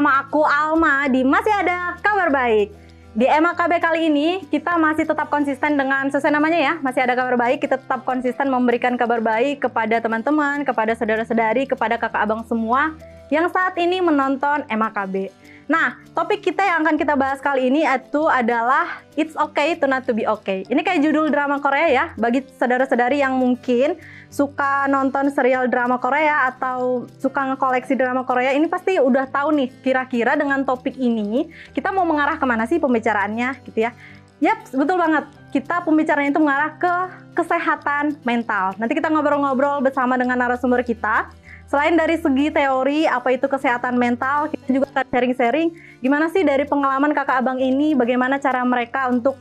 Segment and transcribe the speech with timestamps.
[0.00, 2.72] lagi nih sama aku Alma di Masih Ada Kabar Baik.
[3.12, 7.34] Di MAKB kali ini kita masih tetap konsisten dengan sesuai namanya ya, masih ada kabar
[7.36, 7.58] baik.
[7.66, 12.94] Kita tetap konsisten memberikan kabar baik kepada teman-teman, kepada saudara-saudari, kepada kakak abang semua
[13.28, 15.28] yang saat ini menonton MAKB.
[15.70, 20.02] Nah, topik kita yang akan kita bahas kali ini itu adalah It's Okay to Not
[20.10, 20.66] to Be Okay.
[20.66, 23.94] Ini kayak judul drama Korea ya, bagi saudara-saudari yang mungkin
[24.34, 29.70] suka nonton serial drama Korea atau suka ngekoleksi drama Korea ini pasti udah tahu nih
[29.82, 33.94] kira-kira dengan topik ini kita mau mengarah ke mana sih pembicaraannya gitu ya.
[34.40, 35.28] Yap, betul banget.
[35.54, 36.94] Kita pembicaraan itu mengarah ke
[37.36, 38.72] kesehatan mental.
[38.80, 41.28] Nanti kita ngobrol-ngobrol bersama dengan narasumber kita.
[41.70, 45.68] Selain dari segi teori apa itu kesehatan mental, kita juga akan sharing-sharing
[46.02, 49.38] gimana sih dari pengalaman kakak abang ini, bagaimana cara mereka untuk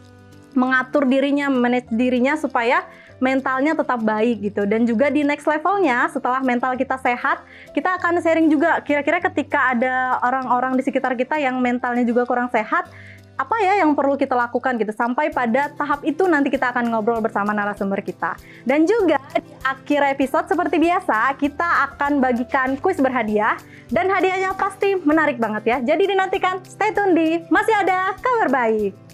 [0.53, 2.85] mengatur dirinya, manage dirinya supaya
[3.17, 4.69] mentalnya tetap baik gitu.
[4.69, 7.41] Dan juga di next levelnya setelah mental kita sehat,
[7.73, 12.53] kita akan sharing juga kira-kira ketika ada orang-orang di sekitar kita yang mentalnya juga kurang
[12.53, 12.93] sehat,
[13.39, 17.23] apa ya yang perlu kita lakukan gitu sampai pada tahap itu nanti kita akan ngobrol
[17.23, 18.35] bersama narasumber kita.
[18.67, 23.55] Dan juga di akhir episode seperti biasa kita akan bagikan kuis berhadiah
[23.87, 25.77] dan hadiahnya pasti menarik banget ya.
[25.95, 29.08] Jadi dinantikan, stay tune di masih ada kabar baik.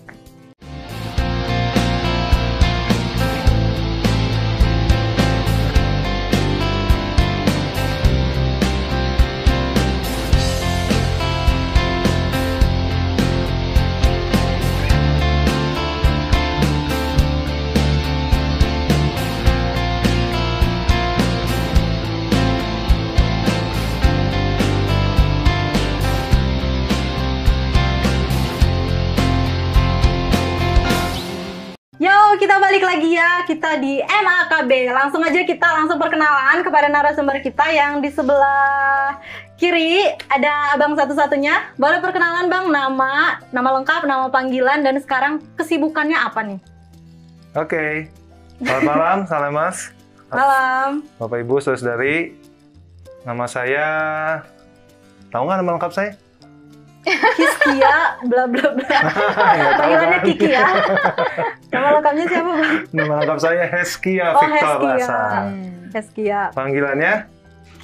[33.16, 33.48] Ya.
[33.48, 34.92] Kita di MAKB.
[34.92, 39.18] Langsung aja kita langsung perkenalan kepada narasumber kita yang di sebelah
[39.56, 41.76] kiri ada abang satu-satunya.
[41.80, 46.60] Boleh perkenalan bang nama, nama lengkap, nama panggilan dan sekarang kesibukannya apa nih?
[47.56, 48.12] Oke,
[48.60, 49.96] selamat malam, salam mas.
[50.28, 51.08] Malam.
[51.16, 52.36] Bapak Ibu, saudari,
[53.24, 53.88] nama saya,
[55.32, 56.12] tahu nggak nama lengkap saya?
[57.06, 58.98] Kiskia, bla bla bla.
[59.80, 60.20] Panggilannya?
[60.26, 60.66] Kiki ya.
[61.70, 62.74] Nama lengkapnya siapa bang?
[62.92, 64.94] Nama lengkap saya Heskia Oh Victor Heskia.
[64.98, 65.20] Rasa.
[65.94, 66.42] Heskia.
[66.58, 67.14] Panggilannya?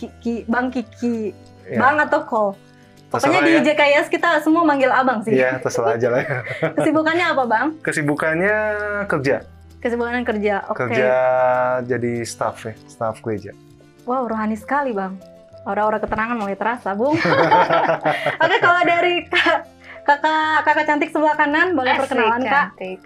[0.02, 1.32] Kiki, Bang Kiki.
[1.70, 2.46] Ya, Bang atau Ko?
[3.12, 3.62] Pokoknya terserah di ya.
[3.76, 5.36] JKS kita semua manggil abang sih.
[5.36, 6.40] Iya, terserah aja lah ya.
[6.80, 7.68] Kesibukannya apa bang?
[7.84, 8.56] Kesibukannya
[9.12, 9.36] kerja.
[9.84, 10.56] Kesibukannya kerja.
[10.72, 10.80] Oke.
[10.88, 11.12] Kerja
[11.84, 13.52] jadi staff ya, staff gereja.
[14.08, 15.20] Wow, rohani sekali bang.
[15.62, 17.14] Aura-aura ketenangan mulai terasa, Bung.
[18.44, 19.70] Oke, kalau dari kak,
[20.02, 22.52] kakak kakak cantik sebelah kanan, boleh Asik, perkenalan kak.
[22.74, 23.00] cantik.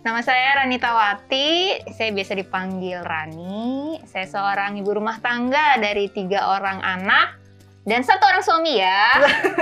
[0.00, 1.50] Nama saya Rani Tawati,
[1.92, 4.00] saya biasa dipanggil Rani.
[4.08, 7.47] Saya seorang ibu rumah tangga dari tiga orang anak
[7.88, 9.00] dan satu orang suami ya.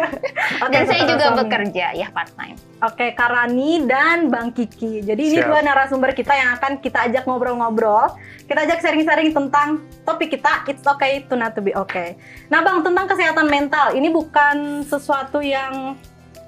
[0.67, 1.39] Oke, dan saya juga suami.
[1.41, 2.59] bekerja ya part time.
[2.83, 5.01] Oke, Kak Rani dan Bang Kiki.
[5.01, 5.47] Jadi ini Siap.
[5.47, 8.13] dua narasumber kita yang akan kita ajak ngobrol-ngobrol.
[8.45, 9.69] Kita ajak sharing-sharing tentang
[10.03, 12.19] topik kita, it's okay to not to be okay.
[12.47, 15.95] Nah Bang, tentang kesehatan mental, ini bukan sesuatu yang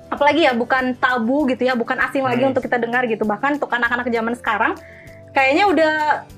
[0.09, 2.51] apalagi ya, bukan tabu gitu ya, bukan asing lagi Hmm.
[2.51, 3.23] untuk kita dengar gitu.
[3.23, 4.73] Bahkan untuk anak-anak zaman sekarang,
[5.33, 5.95] kayaknya udah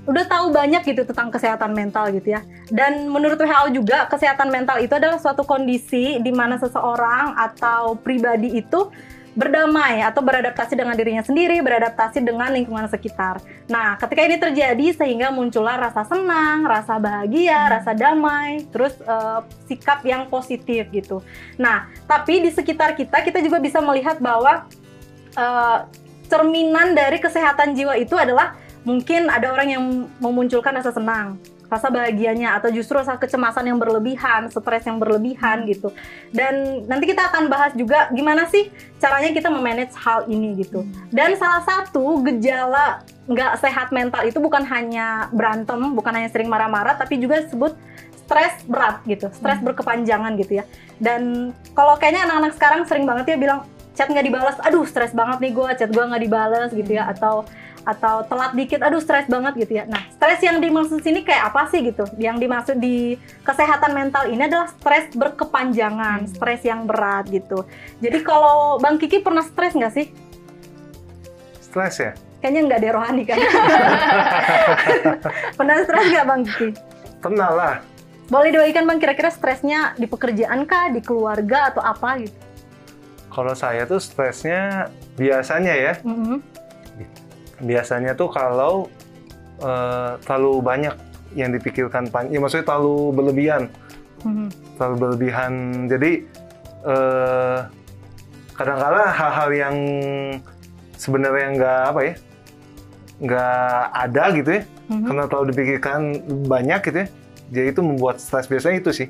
[0.06, 2.40] udah tahu banyak gitu tentang kesehatan mental gitu ya.
[2.70, 8.58] Dan menurut WHO juga kesehatan mental itu adalah suatu kondisi di mana seseorang atau pribadi
[8.58, 8.90] itu
[9.30, 13.38] berdamai atau beradaptasi dengan dirinya sendiri, beradaptasi dengan lingkungan sekitar.
[13.70, 20.02] Nah, ketika ini terjadi sehingga muncullah rasa senang, rasa bahagia, rasa damai, terus eh, sikap
[20.02, 21.22] yang positif gitu.
[21.62, 24.66] Nah, tapi di sekitar kita kita juga bisa melihat bahwa
[25.38, 25.78] eh,
[26.26, 29.84] cerminan dari kesehatan jiwa itu adalah mungkin ada orang yang
[30.18, 31.36] memunculkan rasa senang,
[31.70, 35.94] rasa bahagianya atau justru rasa kecemasan yang berlebihan, stres yang berlebihan gitu.
[36.34, 38.68] Dan nanti kita akan bahas juga gimana sih
[38.98, 40.82] caranya kita memanage hal ini gitu.
[41.14, 46.98] Dan salah satu gejala nggak sehat mental itu bukan hanya berantem, bukan hanya sering marah-marah,
[46.98, 47.78] tapi juga disebut
[48.26, 50.64] stres berat gitu, stres berkepanjangan gitu ya.
[50.98, 53.60] Dan kalau kayaknya anak-anak sekarang sering banget ya bilang
[53.94, 57.46] chat nggak dibalas, aduh stres banget nih gue, chat gue nggak dibalas gitu ya, atau
[57.90, 59.84] atau telat dikit, aduh stres banget gitu ya.
[59.90, 62.06] Nah, stres yang dimaksud sini kayak apa sih gitu?
[62.16, 67.66] Yang dimaksud di kesehatan mental ini adalah stres berkepanjangan, stres yang berat gitu.
[67.98, 70.06] Jadi kalau Bang Kiki pernah stres nggak sih?
[71.58, 72.12] Stres ya?
[72.40, 73.38] Kayaknya nggak deh rohani kan?
[75.58, 76.68] pernah stres nggak Bang Kiki?
[77.20, 77.74] Pernah lah.
[78.30, 82.38] Boleh dibagikan Bang kira-kira stresnya di pekerjaan kah, di keluarga atau apa gitu?
[83.30, 86.38] Kalau saya tuh stresnya biasanya ya, Mhm.
[87.60, 88.88] Biasanya tuh kalau
[89.60, 90.94] eh, terlalu banyak
[91.36, 93.68] yang dipikirkan pan, ya maksudnya terlalu berlebihan
[94.24, 94.48] Mhm.
[94.76, 95.52] terlalu berlebihan.
[95.86, 96.12] Jadi
[96.80, 97.58] eh
[98.56, 99.76] kadang-kala hal-hal yang
[100.96, 102.14] sebenarnya nggak apa ya,
[103.20, 105.04] nggak ada gitu ya, Mhm.
[105.06, 106.00] karena terlalu dipikirkan
[106.48, 107.08] banyak gitu ya.
[107.50, 109.08] Jadi itu membuat stres biasanya itu sih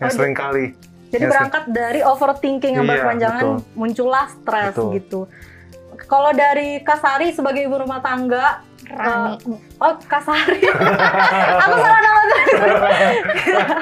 [0.00, 0.72] yang Oh, sering kali.
[1.10, 4.90] Jadi Yes, berangkat dari overthinking yang Iya, berkepanjangan muncullah stres Betul.
[4.96, 5.20] gitu.
[6.00, 9.38] Kalau dari Kasari sebagai ibu rumah tangga, Rani.
[9.38, 10.58] eh, oh Kasari,
[11.62, 12.40] aku salah nama tuh.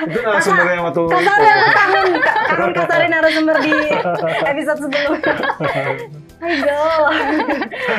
[0.05, 3.72] itu narasumber yang waktu Kasari aku kangen, kangen Kasari narasumber di
[4.44, 5.34] episode sebelumnya.
[6.38, 6.82] Ayo,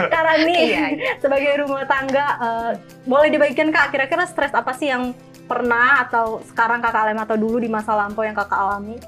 [0.08, 1.12] Karani Iya, iya.
[1.18, 2.72] sebagai rumah tangga, eh,
[3.04, 5.12] boleh dibagikan kak, kira-kira stres apa sih yang
[5.44, 9.02] pernah atau sekarang kakak alami atau dulu di masa lampau yang kakak alami?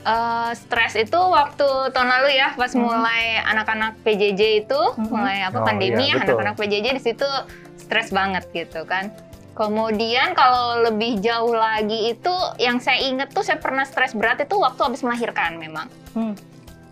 [0.00, 2.80] Eh, stres itu waktu tahun lalu ya pas Mhm.
[2.80, 5.12] mulai anak-anak PJJ itu Mhm.
[5.12, 7.28] mulai apa Oh, pandemi iya, ya anak-anak PJJ di situ
[7.76, 9.12] stres banget gitu kan.
[9.52, 14.56] Kemudian kalau lebih jauh lagi itu yang saya inget tuh saya pernah stres berat itu
[14.56, 15.84] waktu habis melahirkan memang.
[16.16, 16.32] Hmm.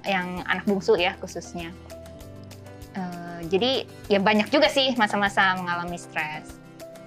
[0.05, 1.73] Yang anak bungsu ya khususnya.
[2.93, 6.45] Eh, jadi ya banyak juga sih masa-masa mengalami stres.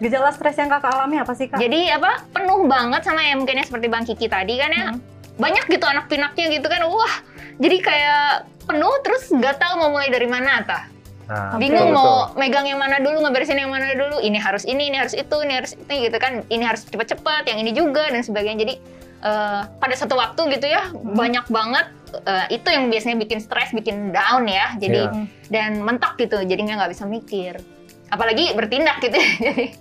[0.02, 1.62] Gejala stres yang kakak alami apa sih kak?
[1.62, 4.88] Jadi apa penuh banget sama ya mungkinnya seperti Bang Kiki tadi kan ya.
[4.90, 5.21] Mhm.
[5.42, 6.86] Banyak gitu anak pinaknya gitu kan.
[6.86, 7.16] Wah,
[7.58, 8.26] jadi kayak
[8.70, 10.86] penuh terus nggak tahu mau mulai dari mana tah.
[11.32, 12.44] Nah, Bingung betul, mau betul.
[12.44, 14.20] megang yang mana dulu, ngeberesin yang mana dulu.
[14.20, 16.44] Ini harus ini, ini harus itu, ini harus itu gitu kan.
[16.46, 18.60] Ini harus cepet-cepet, yang ini juga dan sebagainya.
[18.62, 18.74] Jadi
[19.22, 21.88] eh, pada satu waktu gitu ya banyak banget
[22.28, 24.76] eh, itu yang biasanya bikin stres, bikin down ya.
[24.76, 25.24] Jadi Iya.
[25.48, 27.64] dan mentok gitu, jadinya nggak bisa mikir.
[28.12, 29.16] Apalagi bertindak gitu.
[29.48, 29.72] jadi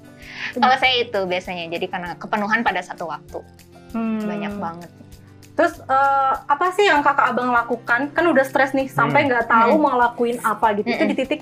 [0.55, 3.43] kalau saya itu biasanya jadi karena kepenuhan pada satu waktu
[3.91, 4.23] Hmm.
[4.23, 4.91] banyak banget.
[5.61, 8.09] Terus eh, apa sih yang kakak abang lakukan?
[8.17, 9.29] Kan udah stres nih, sampai Hmm.
[9.29, 9.85] nggak tahu Hmm.
[9.85, 10.89] mau lakuin apa gitu.
[10.89, 11.13] Itu Hmm.
[11.13, 11.41] di titik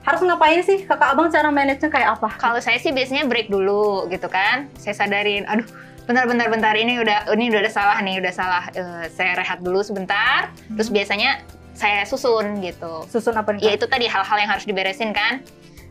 [0.00, 2.32] harus ngapain sih kakak abang cara manage-nya kayak apa?
[2.40, 4.72] Kalau saya sih biasanya break dulu gitu kan.
[4.80, 5.68] Saya sadarin, aduh,
[6.08, 8.64] bentar bentar bentar ini udah ini udah ada salah nih, udah salah.
[8.72, 10.48] Eh, saya rehat dulu sebentar.
[10.72, 11.44] Terus biasanya
[11.76, 13.04] saya susun gitu.
[13.12, 13.60] Susun apa nih?
[13.60, 15.44] Ya itu tadi hal-hal yang harus diberesin kan.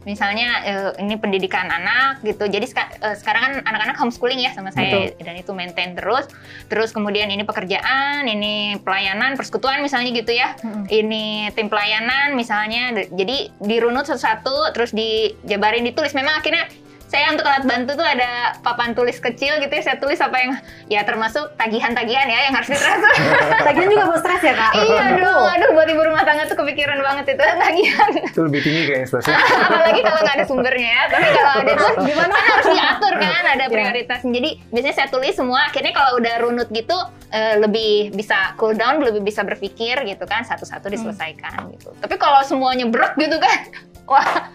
[0.07, 2.47] Misalnya eh, ini pendidikan anak gitu.
[2.47, 6.27] Jadi seka- eh, sekarang kan anak-anak homeschooling ya sama saya dan itu maintain terus.
[6.71, 10.55] Terus kemudian ini pekerjaan, ini pelayanan, persekutuan misalnya gitu ya.
[10.63, 10.87] Mm-mm.
[10.87, 12.95] Ini tim pelayanan misalnya.
[13.11, 16.15] Jadi dirunut satu-satu terus dijabarin ditulis.
[16.15, 16.67] Memang akhirnya
[17.09, 18.29] saya untuk alat bantu tuh ada
[18.61, 19.81] papan tulis kecil gitu ya.
[19.81, 20.51] Saya tulis apa yang
[20.85, 23.13] ya termasuk tagihan-tagihan ya yang harus ditransfer.
[23.67, 24.71] Lagian juga buat stres ya kak?
[24.77, 28.09] iya aduh, aduh buat ibu rumah tangga tuh kepikiran banget itu tagihan.
[28.23, 29.37] Itu lebih tinggi kayaknya stresnya.
[29.67, 31.03] Apalagi kalau nggak ada sumbernya ya.
[31.09, 32.29] Tapi kalau ada tuh Gimana?
[32.29, 33.73] kan harus diatur kan, ada Iya.
[33.73, 34.19] prioritas.
[34.21, 35.59] Jadi biasanya saya tulis semua.
[35.65, 36.93] Akhirnya kalau udah runut gitu
[37.29, 41.89] eh, lebih bisa cool down, lebih bisa berpikir gitu kan, satu-satu diselesaikan gitu.
[41.97, 43.57] Tapi kalau semuanya berat gitu kan,
[44.05, 44.49] wah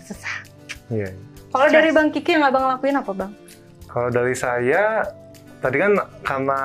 [0.00, 0.36] susah.
[0.86, 1.10] Iya.
[1.56, 3.32] Kalau dari bang Kiki yang abang lakuin apa bang?
[3.88, 5.08] Kalau dari saya
[5.56, 6.60] tadi kan karena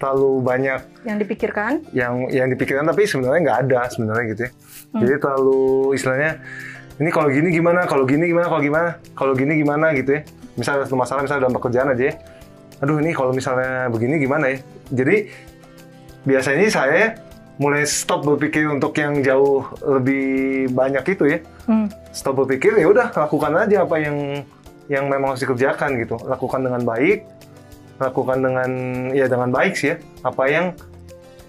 [0.00, 1.72] terlalu banyak Yang dipikirkan?
[1.92, 4.50] yang yang dipikirkan tapi sebenarnya nggak ada sebenarnya gitu ya.
[4.96, 5.00] Hmm.
[5.04, 6.32] Jadi terlalu istilahnya
[6.94, 10.20] ini kalau gini gimana, kalau gini gimana, kalau gimana, kalau gini gimana gitu ya.
[10.54, 12.14] Misalnya satu masalah misalnya dalam pekerjaan aja ya.
[12.80, 14.58] Aduh ini kalau misalnya begini gimana ya.
[14.94, 15.16] Jadi
[16.24, 17.18] biasanya saya
[17.54, 21.38] mulai stop berpikir untuk yang jauh lebih banyak itu ya.
[21.70, 21.86] Hmm.
[22.10, 24.42] Stop berpikir ya udah lakukan aja apa yang
[24.90, 26.18] yang memang harus dikerjakan gitu.
[26.26, 27.24] Lakukan dengan baik,
[28.02, 28.70] lakukan dengan
[29.14, 29.96] ya dengan baik sih ya.
[30.26, 30.74] Apa yang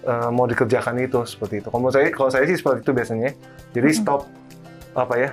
[0.06, 1.68] eh, mau dikerjakan itu seperti itu.
[1.68, 3.30] Kalau saya, kalau saya sih seperti itu biasanya.
[3.74, 4.30] Jadi stop
[4.94, 5.30] apa ya?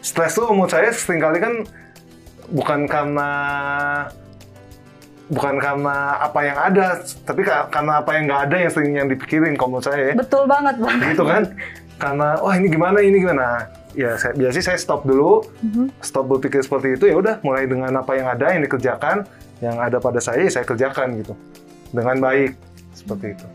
[0.00, 1.64] Stres tuh menurut saya sering kali kan
[2.52, 3.30] bukan karena
[5.26, 6.86] bukan karena apa yang ada,
[7.22, 10.14] tapi ka- karena apa yang nggak ada yang sering yang dipikirin kalau menurut saya ya.
[10.14, 10.98] Betul banget bang.
[11.06, 11.42] Gitu kan?
[11.94, 13.46] Karena wah ini gimana ini gimana?
[13.94, 15.86] Ya saya, biasanya saya stop dulu, Mhm.
[16.02, 19.22] stop berpikir seperti itu ya udah mulai dengan apa yang ada yang dikerjakan,
[19.62, 21.32] yang ada pada saya ya saya kerjakan gitu
[21.88, 22.58] dengan baik
[22.92, 23.46] seperti itu.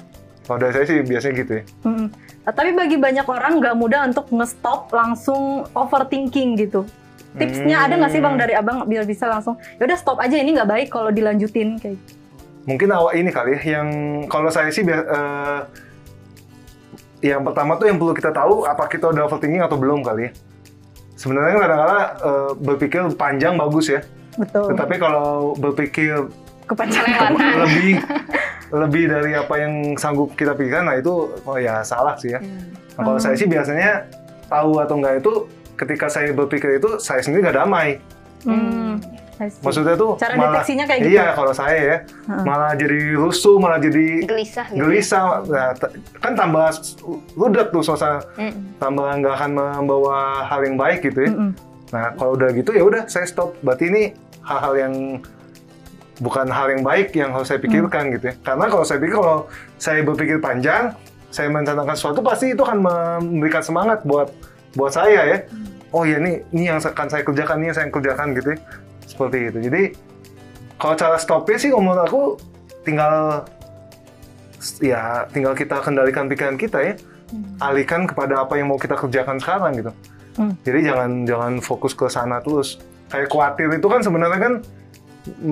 [0.47, 1.63] Kalau dari saya sih biasanya gitu ya.
[2.39, 6.88] Nah, tapi bagi banyak orang nggak mudah untuk nge-stop langsung overthinking gitu.
[7.31, 8.41] Tipsnya ada nggak sih bang Hmm.
[8.41, 11.95] dari abang biar bisa langsung, ya udah stop aja ini nggak baik kalau dilanjutin kayak.
[11.95, 12.13] gitu."
[12.65, 13.88] Mungkin awal ini kali ya, yang
[14.25, 15.59] kalau saya sih eh,
[17.21, 20.31] yang pertama tuh yang perlu kita tahu apa kita udah overthinking atau belum kali ya.
[21.13, 24.01] Sebenarnya kan kadang-kadang eh, berpikir panjang bagus ya,
[24.33, 24.71] Betul.
[24.71, 26.31] tetapi kalau berpikir
[26.65, 27.33] Kepanjangan.
[27.65, 27.98] Lebih
[28.79, 31.09] lebih dari apa yang sanggup kita pikirkan, nah itu
[31.41, 32.38] oh ya salah sih ya.
[32.38, 33.25] Nah, kalau Hmm.
[33.25, 34.05] saya sih biasanya
[34.45, 35.33] tahu atau enggak itu
[35.79, 38.03] ketika saya berpikir itu saya sendiri nggak damai.
[38.43, 39.00] Hmm.
[39.39, 39.63] See.
[39.63, 41.15] Maksudnya tuh Cara malah deteksinya kayak gitu?
[41.15, 42.43] Iya, kalau saya ya Heeh.
[42.43, 44.83] malah jadi rusuh, malah jadi Gelisah gitu.
[44.83, 45.48] gelisah.
[45.48, 45.71] Nah,
[46.19, 46.67] kan tambah
[47.39, 48.75] ludak tuh suasana, Mm-mm.
[48.83, 51.31] tambah nggak akan membawa hal yang baik gitu ya.
[51.31, 51.51] Mm-mm.
[51.95, 53.55] Nah, kalau udah gitu ya udah saya stop.
[53.63, 54.03] Berarti ini
[54.43, 54.93] hal-hal yang
[56.19, 58.36] bukan hal yang baik yang harus saya pikirkan gitu ya.
[58.43, 59.48] Karena kalau saya pikir kalau
[59.79, 60.91] saya berpikir panjang,
[61.31, 64.36] saya merencanakan sesuatu pasti itu akan memberikan semangat buat
[64.73, 65.38] buat saya ya.
[65.89, 68.59] Oh ya ini ini yang akan saya kerjakan, ini yang saya kerjakan gitu ya.
[69.05, 69.57] Seperti itu.
[69.65, 69.81] Jadi
[70.77, 72.21] kalau cara stopnya sih menurut aku
[72.85, 73.43] tinggal
[74.83, 76.93] ya tinggal kita kendalikan pikiran kita ya.
[77.61, 79.91] Alihkan kepada apa yang mau kita kerjakan sekarang gitu.
[80.38, 80.53] Hmm.
[80.65, 82.81] Jadi jangan jangan fokus ke sana terus.
[83.09, 84.53] Kayak khawatir itu kan sebenarnya kan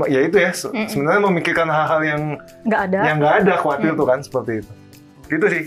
[0.10, 0.90] ya itu ya se- Mm-mm.
[0.90, 2.22] sebenarnya memikirkan hal-hal yang
[2.66, 3.00] nggak ada.
[3.06, 4.72] yang nggak ada khawatir tuh kan seperti itu.
[5.28, 5.64] Gitu sih.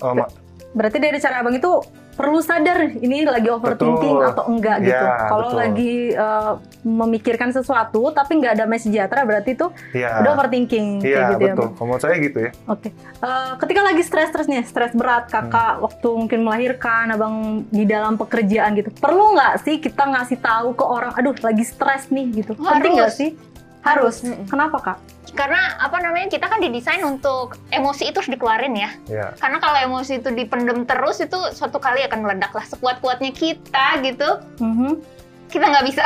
[0.00, 0.32] Oh, Mak.
[0.72, 1.72] Berarti dari cara abang itu
[2.20, 4.28] perlu sadar ini lagi overthinking Betul.
[4.28, 4.92] atau enggak gitu.
[5.00, 5.56] Ya, Kalau betul.
[5.58, 10.20] lagi eh, memikirkan sesuatu tapi nggak damai sejahtera berarti itu Iya.
[10.20, 11.48] udah overthinking kayak Iya gitu ya.
[11.48, 11.56] betul.
[11.56, 11.72] Bang.
[11.72, 12.50] Kalau menurut saya gitu ya.
[12.66, 12.88] Oke.
[12.92, 15.82] Eh, ketika lagi stres-stresnya, stres berat kakak Hmm.
[15.82, 17.34] waktu mungkin melahirkan, abang
[17.66, 18.92] di dalam pekerjaan gitu.
[18.94, 22.52] Perlu nggak sih kita ngasih tahu ke orang, aduh lagi stres nih gitu.
[22.54, 23.16] Penting nggak Harus.
[23.16, 23.30] sih?
[23.80, 24.16] Harus.
[24.20, 24.44] Mm-mm.
[24.44, 24.98] Kenapa kak?
[25.32, 28.90] Karena apa namanya kita kan didesain untuk emosi itu harus dikeluarin ya.
[29.06, 29.26] Iya.
[29.38, 34.28] Karena kalau emosi itu dipendem terus itu suatu kali akan meledak lah sekuat-kuatnya kita gitu.
[34.58, 35.00] Mhm.
[35.50, 36.04] Kita nggak bisa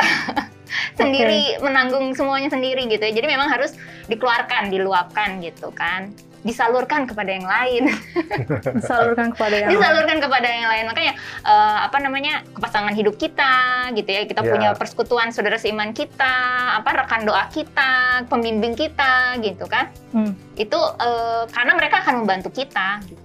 [0.99, 3.13] sendiri menanggung semuanya sendiri gitu ya.
[3.13, 3.73] Jadi memang harus
[4.09, 6.13] dikeluarkan, diluapkan gitu kan.
[6.45, 7.89] Disalurkan kepada yang lain.
[8.77, 9.73] Disalurkan kepada yang lain.
[9.75, 13.53] disalurkan kepada yang lain makanya eh, apa namanya kepasangan hidup kita
[13.91, 14.51] gitu ya kita Ya.
[14.51, 16.33] punya persekutuan saudara seiman kita
[16.77, 17.91] apa rekan doa kita
[18.27, 20.37] pembimbing kita gitu kan Hmm.
[20.55, 23.21] itu eh, karena mereka akan membantu kita gitu.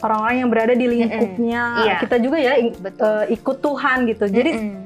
[0.00, 1.96] Orang-orang yang berada di lingkupnya Iya.
[2.00, 3.04] kita juga ya Betul.
[3.06, 4.24] eh, ikut Tuhan gitu.
[4.26, 4.82] Jadi Mm-mm.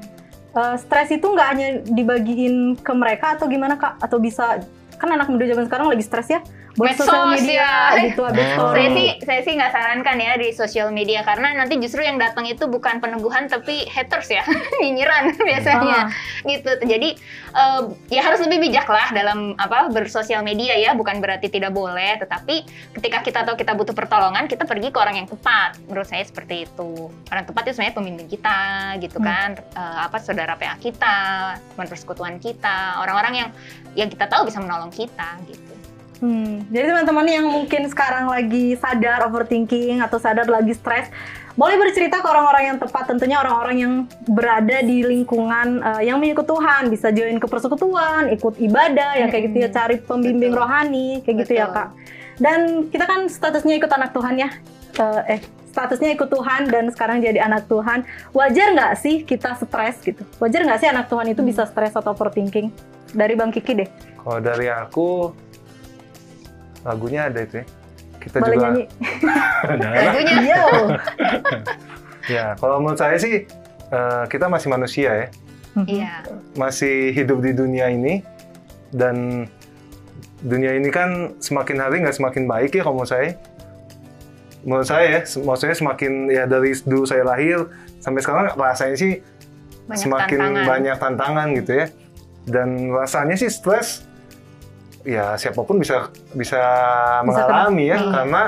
[0.52, 3.97] eh, stres itu nggak hanya dibagiin ke mereka atau gimana kak?
[3.99, 4.61] Atau bisa
[4.94, 6.38] kan anak muda zaman sekarang lagi stres ya
[6.75, 7.78] buat Medsos, sosial media ya.
[8.04, 8.54] gitu habis Oh.
[8.66, 8.75] story.
[8.76, 12.45] saya sih saya sih nggak sarankan ya di sosial media karena nanti justru yang datang
[12.45, 14.43] itu bukan peneguhan tapi haters ya
[14.83, 16.11] nyinyiran biasanya Ah.
[16.43, 17.14] gitu jadi
[17.52, 22.16] eh, ya harus lebih bijak lah dalam apa bersosial media ya bukan berarti tidak boleh
[22.16, 26.23] tetapi ketika kita tahu kita butuh pertolongan kita pergi ke orang yang tepat menurut saya
[26.23, 26.90] seperti itu
[27.28, 28.59] orang tepat itu sebenarnya pemimpin kita
[28.99, 29.26] gitu Hmm.
[29.26, 31.14] kan Eh, apa saudara PA kita
[31.54, 33.49] teman persekutuan kita orang-orang yang
[33.95, 35.74] yang kita tahu bisa menolong kita gitu
[36.23, 41.11] Hmm, jadi teman-teman yang mungkin sekarang lagi sadar overthinking atau sadar lagi stres,
[41.59, 43.11] boleh bercerita ke orang-orang yang tepat.
[43.11, 43.94] Tentunya orang-orang yang
[44.26, 49.50] berada di lingkungan eh, yang mengikut Tuhan, bisa join ke persekutuan, ikut ibadah, yang kayak
[49.50, 49.78] gitu ya, Mm-mm.
[49.78, 50.62] cari pembimbing Betul.
[50.62, 51.76] rohani, kayak gitu ya Betul.
[51.76, 51.88] kak.
[52.35, 54.50] Dan kita kan statusnya ikut anak Tuhan ya,
[54.94, 55.40] Eh, eh
[55.75, 58.06] statusnya ikut Tuhan dan sekarang jadi anak Tuhan.
[58.30, 60.23] Wajar nggak sih kita stres gitu?
[60.38, 62.71] Wajar nggak sih anak Tuhan itu bisa stres atau overthinking?
[63.14, 65.30] Dari Bang Kiki deh, Kalau dari aku
[66.85, 67.67] lagunya ada itu ya.
[68.21, 68.85] Kita boleh juga nyanyi.
[70.05, 70.64] lagunya Yo.
[72.25, 73.45] Ya, kalau menurut saya sih
[73.93, 75.29] eh, kita masih manusia ya.
[75.91, 76.23] iya
[76.55, 78.23] masih hidup di dunia ini
[78.95, 79.50] dan
[80.38, 83.35] dunia ini kan semakin hari nggak semakin baik ya kalau menurut saya.
[84.64, 87.69] Menurut saya ya, maksudnya semakin ya dari dulu saya lahir
[88.00, 89.21] sampai sekarang rasanya sih
[89.85, 91.87] banyak semakin tantangan banyak tantangan gitu ya.
[92.45, 94.07] Dan rasanya sih stres
[95.04, 96.58] ya siapa pun bisa bisa,
[97.28, 98.11] mengalami ya Iya.
[98.11, 98.42] karena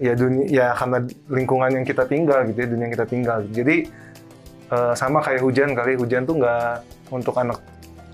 [0.00, 0.98] ya dunia ya karena
[1.30, 3.38] lingkungan yang kita tinggal gitu ya, dunia yang kita tinggal.
[3.48, 3.76] Jadi
[4.70, 6.74] eh, sama kayak hujan kali hujan tuh nggak
[7.14, 7.58] untuk anak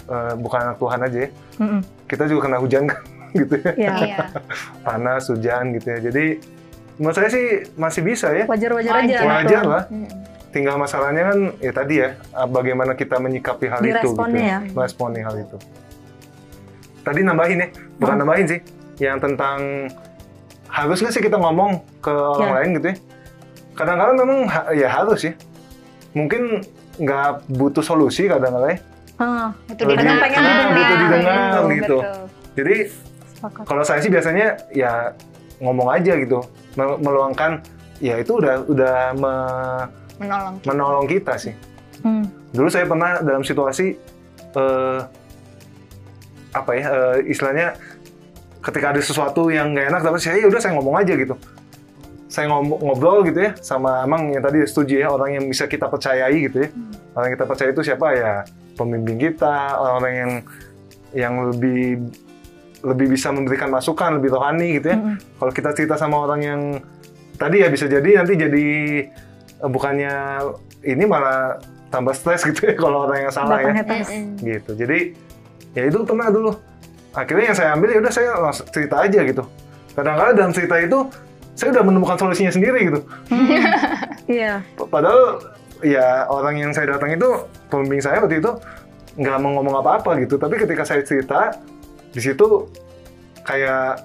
[0.06, 1.30] eh, bukan anak Tuhan aja ya.
[1.56, 1.80] Mm-mm.
[2.04, 3.00] Kita juga kena hujan kan
[3.40, 3.72] gitu ya.
[3.74, 4.18] Ya, iya
[4.86, 5.98] Panas, hujan gitu ya.
[6.12, 6.24] Jadi
[7.00, 7.46] menurut saya sih
[7.76, 8.44] masih bisa ya.
[8.44, 9.16] wajar-wajar aja.
[9.24, 9.62] Wajar.
[9.64, 9.84] Lah.
[9.88, 10.08] Mm.
[10.52, 12.16] Tinggal masalahnya kan ya tadi ya
[12.48, 14.36] bagaimana kita menyikapi hal itu gitu.
[14.36, 14.64] Ya.
[14.72, 15.56] Meresponi hal itu.
[17.06, 18.22] Tadi nambahin ya, bukan Hmm.
[18.26, 18.60] nambahin sih.
[18.98, 19.58] Yang tentang
[20.66, 22.54] harus nggak sih kita ngomong ke orang Ya.
[22.58, 22.96] lain gitu ya?
[23.72, 25.32] Kadang-kadang memang ha- ya harus ya.
[26.10, 28.78] Mungkin nggak butuh solusi kadang-kadang ya.
[29.70, 30.16] Butuh Lebih- didengar.
[30.18, 31.96] pengen Nah, didengar, betul, didengar, betul, gitu.
[31.96, 32.24] betul.
[32.56, 32.76] Jadi
[33.62, 34.92] kalau saya sih biasanya ya
[35.58, 36.38] ngomong aja gitu,
[36.74, 37.62] Mel- meluangkan
[37.98, 39.86] ya itu udah udah me-
[40.18, 40.54] Menolong.
[40.56, 40.66] kita.
[40.66, 41.54] menolong kita sih.
[42.02, 42.24] Hmm.
[42.50, 43.94] Dulu saya pernah dalam situasi
[44.48, 44.98] eh,
[46.56, 47.76] apa ya eh, istilahnya
[48.64, 51.36] ketika ada sesuatu yang nggak enak tapi saya ya udah saya ngomong aja gitu.
[52.26, 56.36] Saya ngobrol gitu ya sama Amang yang tadi setuju ya orang yang bisa kita percayai
[56.50, 56.68] gitu ya.
[57.14, 58.32] Orang yang kita percaya itu siapa ya
[58.74, 60.32] pembimbing kita, orang-orang yang
[61.14, 62.10] yang lebih
[62.84, 64.98] lebih bisa memberikan masukan, lebih rohani gitu ya.
[64.98, 65.16] Mm-mm.
[65.38, 66.60] Kalau kita cerita sama orang yang
[67.38, 68.66] tadi ya bisa jadi nanti jadi
[69.62, 70.14] eh, bukannya
[70.82, 74.10] ini malah tambah stres gitu ya kalau orang yang salah ya Datang haters.
[74.10, 74.42] Mm-mm.
[74.42, 74.70] gitu.
[74.74, 74.98] Jadi
[75.76, 76.56] ya itu pernah dulu.
[77.12, 79.44] Akhirnya yang saya ambil ya udah saya langsung cerita aja gitu.
[79.92, 80.98] Kadang-kadang dalam cerita itu
[81.56, 83.00] saya udah menemukan solusinya sendiri gitu.
[84.26, 84.64] Iya.
[84.74, 85.40] P- Padahal
[85.84, 87.28] ya orang yang saya datang itu
[87.68, 88.52] pembimbing saya waktu itu
[89.16, 90.36] nggak mau ngomong apa-apa gitu.
[90.36, 91.54] Tapi ketika saya cerita
[92.12, 92.68] di situ
[93.44, 94.02] kayak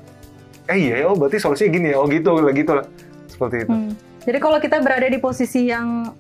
[0.70, 2.86] eh iya oh berarti solusinya gini ya oh gitu lah gitu lah
[3.28, 3.92] seperti itu Hmm.
[4.22, 6.13] Jadi kalau kita berada di posisi yang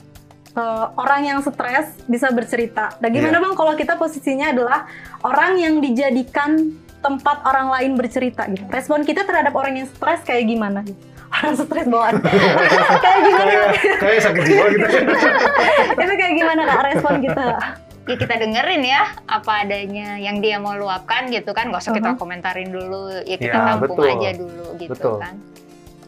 [0.53, 2.91] eh, orang yang stres bisa bercerita.
[2.97, 3.43] Dan gimana Iya.
[3.43, 4.83] bang kalau kita posisinya adalah
[5.21, 8.67] orang yang dijadikan tempat orang lain bercerita gitu.
[8.67, 10.83] Respon kita terhadap orang yang stres kayak gimana?
[11.31, 12.19] Orang stres bawaan.
[13.03, 13.51] kayak gimana?
[13.71, 14.85] kayak kayak sakit jiwa gitu
[16.03, 17.45] Itu kayak gimana kak respon kita?
[18.01, 22.11] ya kita dengerin ya apa adanya yang dia mau luapkan gitu kan nggak usah kita
[22.11, 22.17] Mhm.
[22.17, 24.11] komentarin dulu ya kita Ya, tampung betul.
[24.11, 25.15] aja dulu gitu Betul.
[25.21, 25.33] kan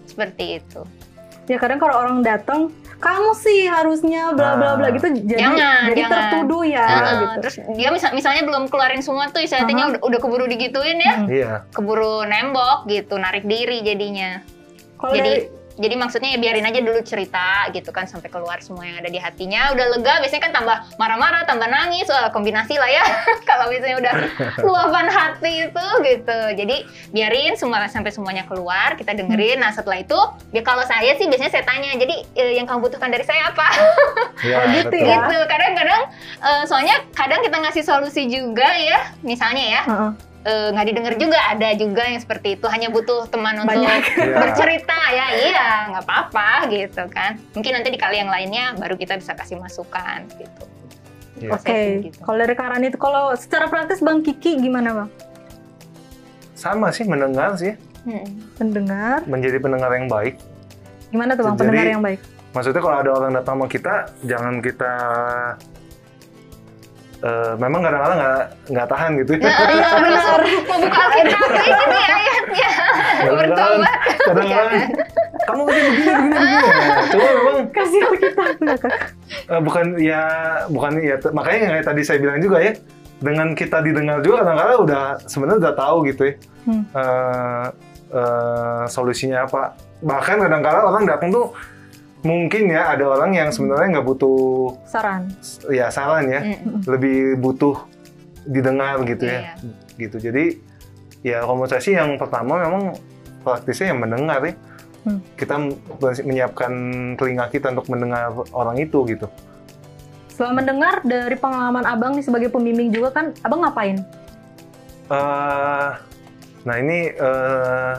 [0.04, 0.82] seperti itu
[1.44, 2.72] Ya kadang kalau orang datang,
[3.04, 4.92] kamu sih harusnya bla bla bla Ah.
[4.92, 6.16] gitu jadi Jangan, jadi jangan.
[6.16, 7.26] tertuduh ya Nah, gitu.
[7.42, 9.90] terus dia misal- misalnya belum keluarin semua tuh istilahnya Aha.
[9.90, 11.28] udah, udah keburu digituin ya Hmm.
[11.28, 14.40] iya keburu nembok gitu narik diri jadinya
[14.96, 18.86] Kalau jadi dari- jadi maksudnya ya biarin aja dulu cerita gitu kan sampai keluar semua
[18.86, 22.90] yang ada di hatinya udah lega biasanya kan tambah marah-marah tambah nangis wah kombinasi lah
[22.90, 23.02] ya
[23.50, 24.14] kalau misalnya udah
[24.68, 26.78] luapan hati itu gitu jadi
[27.10, 30.20] biarin semua sampai semuanya keluar kita dengerin nah setelah itu
[30.54, 33.68] ya kalau saya sih biasanya saya tanya jadi eh, yang kamu butuhkan dari saya apa
[34.46, 35.10] iya Oh, gitu betul.
[35.10, 35.18] ya?
[35.26, 36.02] gitu kadang-kadang
[36.40, 40.12] eh, soalnya kadang kita ngasih solusi juga ya misalnya ya Heeh.
[40.12, 40.12] eh,
[40.44, 44.02] nggak didengar juga ada juga yang seperti itu hanya butuh teman untuk Banyak.
[44.20, 44.38] Iya.
[44.38, 49.16] bercerita ya iya nggak apa-apa gitu kan mungkin nanti di kali yang lainnya baru kita
[49.16, 50.64] bisa kasih masukan gitu
[51.34, 51.50] Iya.
[51.50, 52.18] Oke, Prosesnya gitu.
[52.22, 55.10] kalau dari Kak Rani itu, kalau secara praktis Bang Kiki gimana Bang?
[56.54, 57.74] sama sih mendengar sih
[58.04, 58.28] Hmm.
[58.54, 60.36] Pendengar, menjadi pendengar yang baik
[61.08, 62.20] gimana tuh Bang Jadi- pendengar yang baik?
[62.52, 64.94] maksudnya kalau ada orang datang sama kita jangan kita
[67.24, 69.40] eh, memang kadang-kadang nggak nggak tahan gitu ya.
[69.40, 70.40] Nah, iya benar.
[70.68, 72.72] Mau buka Alkitab ini ayatnya?
[73.18, 73.94] Kadang-kadang bertobat.
[74.24, 74.72] kadang-kadang
[75.44, 76.88] kamu begini begini begini begini.
[76.88, 78.50] Nah, cuma memang Kasih Alkitab
[79.50, 80.22] eh, bukan ya
[80.68, 82.72] bukan ya makanya yang kayak tadi saya bilang juga ya
[83.20, 86.84] dengan kita didengar juga kadang-kadang udah sebenarnya udah tahu gitu ya Hmm.
[86.96, 87.68] eh,
[88.16, 89.76] eh, solusinya apa.
[90.00, 91.52] Bahkan kadang-kadang orang datang tuh
[92.24, 95.28] mungkin ya ada orang yang sebenarnya nggak butuh Saran.
[95.68, 96.88] ya saran ya Mm.
[96.88, 97.76] lebih butuh
[98.46, 99.54] didengar gitu ya Iya.
[100.00, 100.44] gitu jadi
[101.20, 102.96] ya komunikasi yang pertama memang
[103.42, 104.56] praktisnya yang mendengar ya
[105.04, 105.20] Hmm.
[105.36, 105.60] kita
[106.00, 106.72] menyiapkan
[107.14, 109.28] telinga kita untuk mendengar orang itu gitu
[110.32, 114.00] Setelah mendengar dari pengalaman Abang nih sebagai pembimbing juga kan, Abang ngapain?
[115.06, 115.90] eh
[116.64, 117.94] nah ini eh,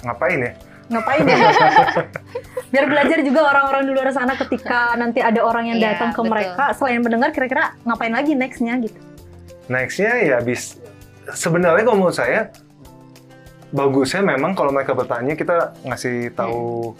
[0.00, 0.52] ngapain ya
[0.86, 1.36] Ngapain ya?
[2.72, 6.20] Biar belajar juga orang-orang di luar sana ketika nanti ada orang yang Iya, datang ke
[6.20, 6.30] betul.
[6.30, 8.98] mereka, selain mendengar kira-kira ngapain lagi nextnya gitu?
[9.66, 10.78] nextnya ya bis
[11.28, 12.54] sebenarnya kalau menurut saya
[13.68, 16.94] bagusnya memang kalau mereka bertanya kita ngasih tahu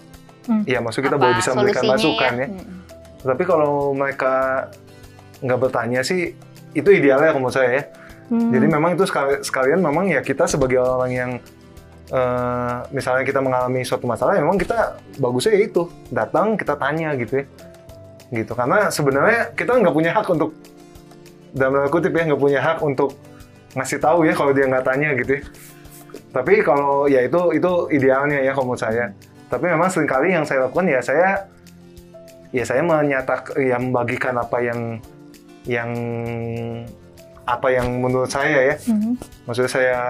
[0.44, 0.62] Hmm.
[0.64, 2.66] ya maksud kita Apa boleh bisa memberikan solusinya masukan ya, Mm.
[3.20, 4.34] tapi kalau mereka
[5.40, 6.34] nggak bertanya sih
[6.72, 7.84] itu idealnya kalau menurut saya ya
[8.26, 8.50] Hmm.
[8.50, 11.30] Jadi memang itu sekali- sekalian memang ya kita sebagai orang yang
[12.08, 17.14] eh, misalnya kita mengalami suatu masalah, ya memang kita bagusnya ya itu datang kita tanya
[17.18, 17.44] gitu ya,
[18.32, 18.52] gitu.
[18.54, 20.50] Karena sebenarnya kita nggak punya hak untuk
[21.56, 23.16] dalam tanda kutip ya nggak punya hak untuk
[23.74, 25.42] ngasih tahu ya kalau dia nggak tanya gitu ya.
[26.32, 29.12] Tapi kalau ya itu itu idealnya ya kalau menurut saya.
[29.46, 31.28] Tapi memang sering kali yang saya lakukan ya saya
[32.50, 34.80] ya saya menyatakan ya membagikan apa yang
[35.66, 35.90] yang
[37.46, 39.12] apa yang menurut saya ya Mhm.
[39.46, 40.00] maksudnya saya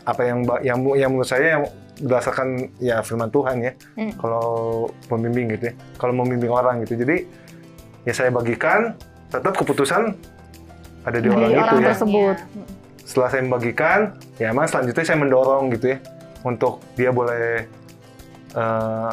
[0.00, 1.62] apa yang yang yang menurut saya yang
[1.96, 4.12] berdasarkan ya firman Tuhan ya Hmm.
[4.14, 4.46] kalau
[5.04, 7.22] pembimbing gitu ya kalau membimbing orang gitu jadi
[8.02, 10.14] ya saya bagikan tetap keputusan
[11.02, 12.36] ada di Di orang, orang itu ya tersebut.
[12.40, 12.66] Mm.
[12.98, 13.98] setelah saya membagikan
[14.34, 15.98] ya emang selanjutnya saya mendorong gitu ya
[16.42, 17.68] untuk dia boleh
[18.52, 19.12] eh,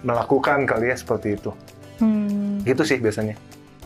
[0.00, 1.50] melakukan kali ya seperti itu
[1.96, 2.60] Hmm.
[2.60, 3.34] gitu sih biasanya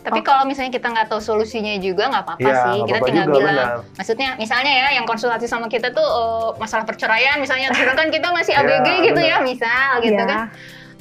[0.01, 2.77] Tapi kalau misalnya kita nggak tahu solusinya juga nggak apa-apa Iya, sih.
[2.83, 3.53] Kita tinggal juga, bilang.
[3.53, 3.69] benar.
[3.95, 8.53] Maksudnya misalnya ya yang konsultasi sama kita tuh eh, masalah perceraian misalnya sedangkan kita masih
[8.53, 9.45] Iya, ABG gitu ya benar.
[9.45, 10.25] misal gitu Iya.
[10.25, 10.41] kan.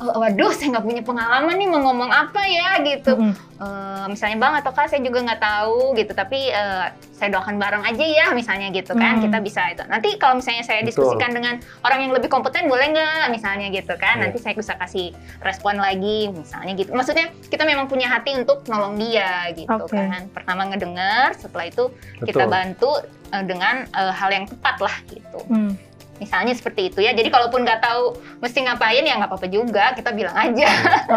[0.00, 3.12] Oh, waduh, saya nggak punya pengalaman nih mau ngomong apa ya gitu.
[3.14, 3.36] Mm-mm.
[3.60, 7.84] Eh, misalnya bang atau kak saya juga nggak tahu gitu tapi eh, saya doakan bareng
[7.84, 9.28] aja ya misalnya gitu kan Hmm.
[9.28, 10.88] kita bisa itu nanti kalau misalnya saya Betul.
[11.04, 14.22] diskusikan dengan orang yang lebih kompeten boleh nggak misalnya gitu kan Iya.
[14.24, 15.12] nanti saya bisa kasih
[15.44, 19.92] respon lagi misalnya gitu maksudnya kita memang punya hati untuk nolong dia gitu Oke.
[19.92, 21.92] kan pertama ngedengar setelah itu
[22.24, 22.48] kita Betul.
[22.48, 22.90] bantu
[23.28, 25.76] eh, dengan eh, hal yang tepat lah gitu Hmm.
[26.20, 30.12] Misalnya seperti itu ya jadi kalaupun nggak tahu mesti ngapain ya nggak apa-apa juga kita
[30.12, 30.68] bilang aja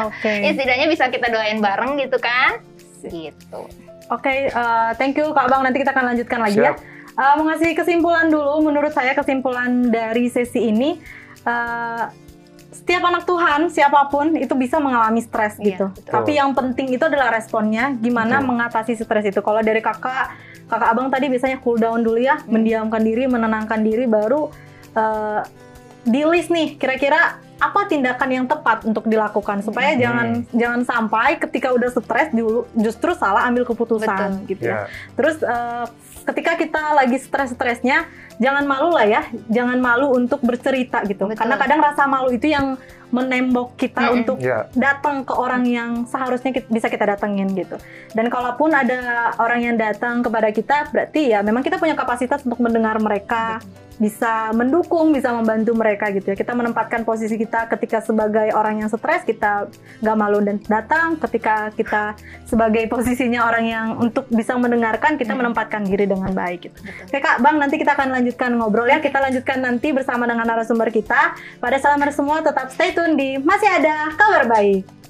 [0.08, 0.32] Oke.
[0.48, 2.64] ya setidaknya bisa kita doain bareng gitu kan
[3.04, 3.68] gitu
[4.12, 5.64] Oke, eh, thank you Kak Bang.
[5.64, 6.76] Nanti kita akan lanjutkan lagi ya.
[6.76, 6.78] Siap.
[7.14, 11.00] Eh, mau ngasih kesimpulan dulu, menurut saya kesimpulan dari sesi ini,
[11.48, 12.04] eh,
[12.74, 15.86] setiap anak Tuhan, siapa pun itu bisa mengalami stres Iya, gitu.
[15.96, 16.14] betul.
[16.20, 18.50] Tapi yang penting itu adalah responnya, gimana Betul.
[18.50, 19.40] mengatasi stres itu.
[19.40, 20.36] Kalau dari kakak,
[20.68, 22.60] kakak abang tadi biasanya cool down dulu ya, Hmm.
[22.60, 24.52] mendiamkan diri, menenangkan diri, baru
[24.96, 25.42] eh,
[26.04, 30.02] di list nih kira-kira apa tindakan yang tepat untuk dilakukan supaya Hmm.
[30.02, 32.34] jangan jangan sampai ketika udah stres
[32.76, 34.50] justru salah ambil keputusan Betul.
[34.50, 34.74] gitu ya.
[34.74, 34.80] Ya.
[35.16, 35.86] Terus eh,
[36.24, 41.28] ketika kita lagi stres-stresnya, jangan malu lah ya, jangan malu untuk bercerita gitu.
[41.28, 41.40] Betul.
[41.40, 42.76] Karena kadang rasa malu itu yang
[43.14, 44.18] menembok kita Mm-mm.
[44.18, 44.66] untuk Ya.
[44.74, 47.78] datang ke orang yang seharusnya kita- bisa kita datengin gitu.
[48.12, 48.98] Dan kalaupun ada
[49.38, 53.62] orang yang datang kepada kita, berarti ya memang kita punya kapasitas untuk mendengar mereka,
[53.94, 56.36] bisa mendukung, bisa membantu mereka gitu ya.
[56.36, 59.68] Kita menempatkan posisi kita ketika sebagai orang yang stres, kita
[60.00, 61.20] nggak malu dan datang.
[61.20, 62.16] Ketika kita
[62.48, 65.44] sebagai posisinya orang yang untuk bisa mendengarkan, kita Hmm.
[65.44, 66.80] menempatkan diri dengan baik gitu.
[66.80, 67.04] Betul.
[67.12, 69.04] Oke Kak, Bang, nanti kita akan lanjutkan ngobrol ya.
[69.04, 71.36] Kita lanjutkan nanti bersama dengan narasumber kita.
[71.60, 75.03] Pada salam semua tetap stay tune di Masih Ada Kabar Baik.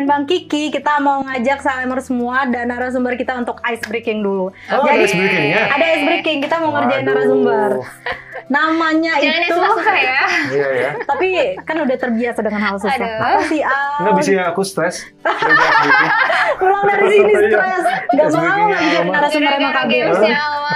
[0.00, 4.48] Dan Bang Kiki, kita mau ngajak salamar semua dan narasumber kita untuk ice breaking dulu.
[4.72, 5.68] Oh, ada ice breaking-nya?
[5.76, 7.84] Ada ice breaking, kita mau ngerjain narasumber.
[8.48, 10.22] Namanya Jangan itu, susah-susah ya.
[10.56, 10.90] Iya ya.
[11.04, 11.28] tapi
[11.68, 12.96] kan udah terbiasa dengan hal susah.
[12.96, 13.12] Aduh.
[13.20, 13.92] Apa sih, Al?
[14.00, 15.04] Nggak bisa ya aku stres.
[15.20, 16.00] Breaking.
[16.64, 17.40] Pulang dari sini Iya.
[17.52, 19.12] stres, nggak Ice mau lagi jadi Alma.
[19.12, 19.52] narasumber
[19.84, 20.72] gamesnya Alma.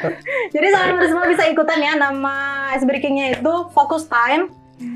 [0.56, 2.36] Jadi sahabat semua bisa ikutan ya nama
[2.72, 4.48] ice breakingnya itu focus time.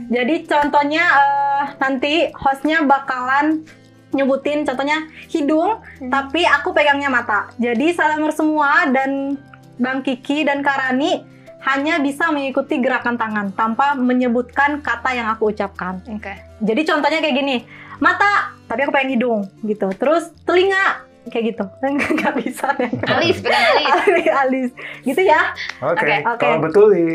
[0.07, 3.67] Jadi contohnya eh, nanti hostnya bakalan
[4.11, 6.09] nyebutin contohnya hidung, Hmm.
[6.09, 7.51] tapi aku pegangnya mata.
[7.57, 9.37] Jadi salamur semua dan
[9.77, 11.21] Bang Kiki dan Karani
[11.61, 15.99] hanya bisa mengikuti gerakan tangan tanpa menyebutkan kata yang aku ucapkan.
[16.07, 16.33] Oke.
[16.63, 17.57] Jadi contohnya kayak gini,
[17.99, 19.91] mata, tapi aku pengen hidung gitu.
[19.93, 21.65] Terus telinga kayak gitu.
[22.15, 22.89] Nggak bisa deh.
[23.11, 23.91] Alis, pegang alis.
[24.07, 24.71] alis, alis.
[25.03, 25.53] Gitu ya.
[25.83, 25.99] Oke.
[25.99, 26.15] Oke.
[26.25, 26.41] Oke.
[26.41, 27.07] Kalau betul di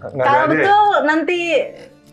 [0.00, 0.48] Kalau ya?
[0.48, 1.40] betul nanti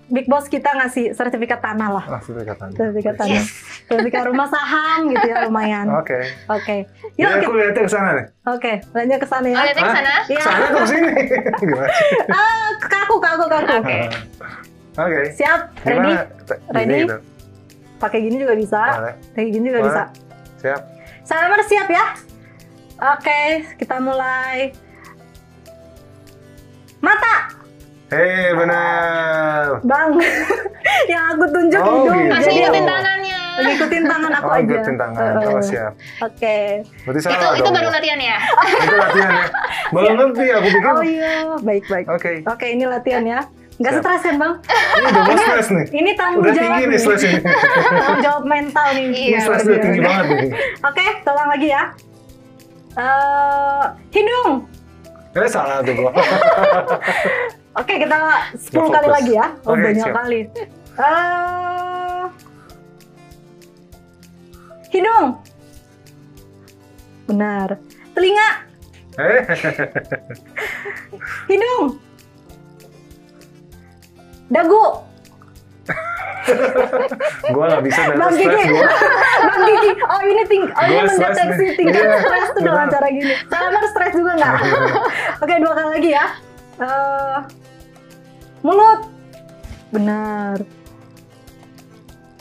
[0.07, 2.05] Big Boss kita ngasih sertifikat tanah lah.
[2.07, 2.71] Ah, sudah kata.
[2.71, 3.43] Sertifikat tanah.
[3.83, 5.83] Sertifikat rumah saham gitu ya lumayan.
[5.93, 6.19] Oke.
[6.47, 6.87] Oke.
[7.13, 8.25] Yuk, Ya kita- aku lihatnya ke sana nih.
[8.45, 9.53] oke, lanjut ke sana ya.
[9.53, 10.13] Oh, lihatnya ke sana.
[10.25, 10.41] Iya.
[10.41, 11.09] Sana atau ke sini?
[11.61, 11.87] Gimana?
[12.29, 13.71] Ah, kaku, kaku, kaku.
[13.77, 13.99] Oke.
[14.97, 15.21] Oke.
[15.33, 16.11] Siap, ready?
[16.13, 16.23] Gimana?
[16.71, 16.97] Ready?
[17.03, 17.17] gitu.
[17.97, 18.81] Pakai gini juga bisa.
[19.33, 19.89] Kayak gini juga Boleh.
[19.89, 20.03] bisa.
[20.57, 20.81] Siap.
[21.21, 22.05] Salamar siap ya?
[23.11, 23.41] Oke,
[23.75, 24.71] kita mulai.
[26.97, 27.35] Mata,
[28.07, 29.83] Hei, benar.
[29.83, 30.15] Bang.
[31.11, 32.23] yang aku tunjuk Oh, hidung.
[32.23, 32.31] gitu.
[32.31, 33.39] Masih ikutin tangannya.
[33.57, 34.63] Ngikutin tangan aku Oh, aja.
[34.63, 35.31] ikutin tangan.
[35.35, 35.91] Uh, Oh, siap.
[36.21, 36.57] Oke.
[37.03, 37.75] Berarti Itu salah itu dong.
[37.75, 38.37] baru latihan ya.
[38.79, 39.45] Itu latihan ya.
[39.91, 40.87] Baru ngerti aku pikir.
[40.87, 42.05] Oh iya, baik baik.
[42.07, 42.31] Oke.
[42.45, 43.39] Oke, ini latihan ya.
[43.77, 44.01] Siap.
[44.01, 44.53] stres kan bang?
[44.57, 45.85] Ini udah mau stres nih.
[45.91, 47.39] Ini tanggung Udah jawab tinggi nih stres ini.
[47.93, 49.05] tanggung jawab mental nih.
[49.05, 50.49] Iya, Ini stres udah tinggi banget nih.
[50.81, 51.83] Oke, tolong lagi ya.
[52.95, 54.51] Eh, hidung.
[55.35, 56.09] Eh salah tuh gua.
[57.77, 58.17] Oke, kita
[58.57, 59.47] 10 Nggak kali lagi ya.
[59.63, 60.17] Oh, Oke, banyak siap.
[60.17, 60.39] kali.
[60.97, 62.21] Eh,
[64.89, 65.27] hidung.
[67.27, 67.69] Benar.
[68.17, 68.49] Telinga.
[69.17, 69.41] Eh,
[71.45, 71.85] Hidung.
[74.47, 74.85] Dagu.
[77.51, 78.63] gua nggak bisa stres Gigi.
[78.71, 78.87] gua.
[79.51, 79.91] Bang Gigi.
[79.99, 83.33] Oh ini ting oh ini mendeteksi tingkat Iya, stres tuh dengan cara gini.
[83.51, 84.53] Salamar stres juga nggak?
[85.43, 86.25] Oke dua kali lagi ya.
[86.77, 87.35] Eh,
[88.63, 89.01] mulut.
[89.93, 90.59] Benar.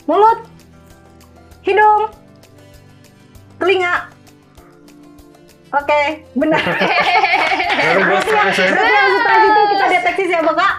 [0.06, 0.40] Mulut.
[1.62, 2.10] Hidung.
[3.58, 4.15] Telinga.
[5.68, 6.00] Oke,
[6.32, 6.58] benar.
[7.76, 8.52] Baru gua Berarti yang, ya.
[9.18, 10.74] stres itu kita deteksi siapa kak?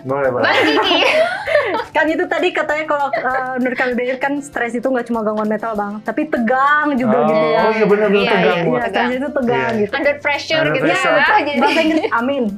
[0.00, 0.40] Boleh, boleh.
[0.40, 0.98] Bang Kiki.
[1.90, 5.74] kan itu tadi katanya kalau uh, menurut KBBI kan stres itu nggak cuma gangguan mental
[5.74, 7.58] bang, tapi tegang juga Oh, gitu ya.
[7.60, 8.76] oh iya benar-benar Iya, tegang iya, gua.
[8.76, 9.76] Iya, stres itu tegang Iya.
[9.76, 9.92] gitu.
[9.92, 11.12] Under pressure Under gitu pressure.
[11.12, 11.24] ya.
[11.40, 12.42] Jadi Bahasa Inggris amin.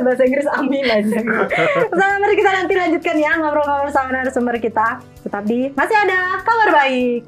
[0.00, 1.18] Bahasa Inggris amin aja.
[1.90, 5.02] Sama mari kita nanti lanjutkan ya ngobrol-ngobrol sama narasumber kita.
[5.20, 7.22] Tetap di masih ada kabar baik.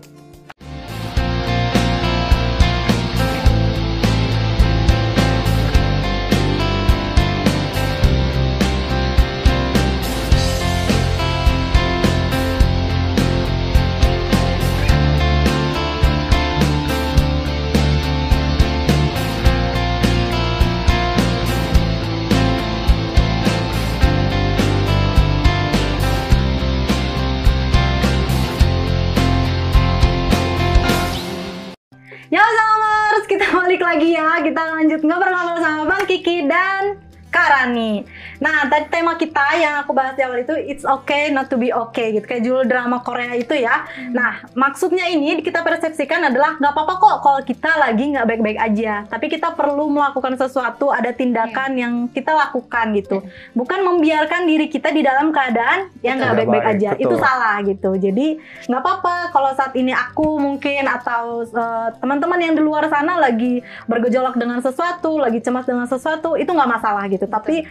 [34.02, 34.42] Lagi ya.
[34.42, 36.98] Kita lanjut ngobrol-ngobrol sama Bang Kiki dan
[37.30, 38.02] Karani.
[38.42, 41.70] Nah, tadi tema kita yang aku bahas di awal itu it's okay not to be
[41.70, 42.26] okay gitu.
[42.26, 43.86] Kayak judul drama Korea itu ya.
[44.10, 49.06] Nah, maksudnya ini kita persepsikan adalah nggak apa-apa kok kalau kita lagi nggak baik-baik aja.
[49.06, 53.22] Tapi kita perlu melakukan sesuatu, ada tindakan yang kita lakukan gitu.
[53.54, 56.90] Bukan membiarkan diri kita di dalam keadaan yang nggak Tidak baik-baik baik, aja.
[56.98, 57.02] betul.
[57.06, 57.90] Itu salah gitu.
[57.94, 58.26] Jadi
[58.66, 63.62] nggak apa-apa kalau saat ini aku mungkin atau eh, teman-teman yang di luar sana lagi
[63.86, 67.30] bergejolak dengan sesuatu, lagi cemas dengan sesuatu, itu nggak masalah gitu.
[67.30, 67.62] Tapi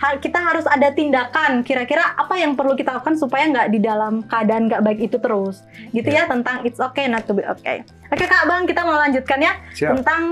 [0.00, 1.60] kita harus ada tindakan.
[1.60, 5.60] Kira-kira apa yang perlu kita lakukan supaya nggak di dalam keadaan nggak baik itu terus,
[5.92, 7.84] gitu ya tentang it's okay not to be okay.
[8.08, 10.00] Oke kak bang, kita mau lanjutkan ya Siap.
[10.00, 10.22] tentang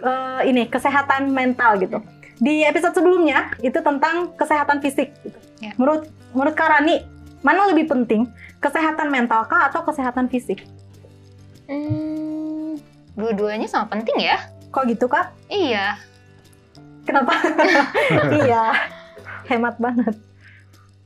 [0.00, 2.00] eh, ini kesehatan mental gitu.
[2.40, 5.12] Di episode sebelumnya itu tentang kesehatan fisik.
[5.20, 5.38] Gitu.
[5.60, 5.76] Ya.
[5.76, 7.02] Menurut menurut Kak Rani,
[7.44, 8.30] mana lebih penting
[8.62, 10.64] kesehatan mental kah atau kesehatan fisik?
[11.68, 12.80] Hmm,
[13.12, 14.40] dua-duanya sama penting ya.
[14.72, 15.36] Kok gitu kak?
[15.52, 16.00] Iya.
[17.04, 17.32] Kenapa?
[18.44, 18.76] iya,
[19.48, 20.14] hemat banget.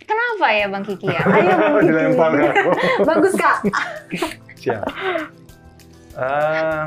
[0.02, 1.22] Kenapa ya Bang Kiki ya?
[1.22, 1.88] Ayo Bang Kiki.
[1.88, 2.70] Dilempar ke aku.
[3.08, 3.56] Bagus kak.
[4.58, 4.84] Siap.
[6.12, 6.82] Eh,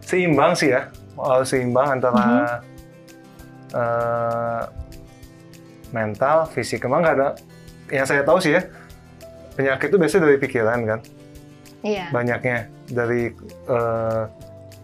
[0.00, 2.46] seimbang sih ya, Oh, seimbang antara Mhm.
[3.72, 4.62] eh,
[5.90, 6.80] mental, fisik.
[6.82, 7.28] Emang nggak ada.
[7.88, 8.62] Yang saya tahu sih ya,
[9.52, 11.00] penyakit itu biasanya dari pikiran kan,
[11.82, 12.06] Iya.
[12.10, 13.34] banyaknya dari
[13.66, 14.22] eh,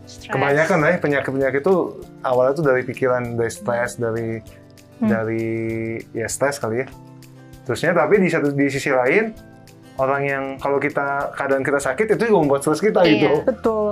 [0.05, 0.31] Stress.
[0.31, 1.77] kebanyakan ya penyakit-penyakit itu
[2.21, 4.43] awalnya tuh dari pikiran, dari stres, dari
[4.97, 5.09] Hmm.
[5.09, 5.47] dari
[6.11, 6.87] ya stres kali ya.
[7.63, 9.35] Terusnya tapi di satu di sisi lain
[9.97, 13.11] orang yang kalau kita keadaan kita sakit itu juga membuat stres kita Iya.
[13.11, 13.89] gitu Betul.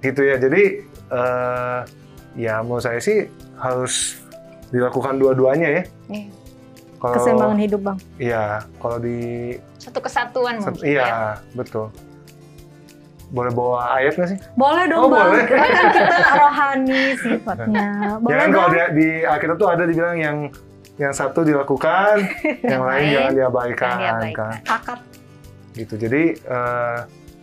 [0.00, 0.62] gitu ya jadi
[1.10, 1.78] eh,
[2.36, 3.26] ya menurut saya sih
[3.56, 4.22] harus
[4.68, 6.30] dilakukan dua-duanya ya Iya.
[6.96, 7.98] kalau Keseimbangan hidup bang.
[8.16, 8.44] iya
[8.78, 9.18] kalau di
[9.76, 10.90] Satu kesatuan sat- mungkin ya.
[10.94, 11.10] iya
[11.52, 11.90] betul
[13.32, 15.24] boleh bawa ayat nggak sih Boleh dong Oh, bang.
[15.26, 15.44] boleh.
[15.46, 17.88] Kan kita rohani sifatnya.
[18.20, 20.36] Boleh Jangan kalau di, di Alkitab tuh ada dibilang yang
[20.94, 22.20] yang satu dilakukan,
[22.72, 24.50] yang lain jangan diabaikan, jangan diabaikan.
[24.52, 24.68] kan.
[24.68, 24.98] Pakat.
[25.72, 25.94] Gitu.
[25.96, 26.96] Jadi eh,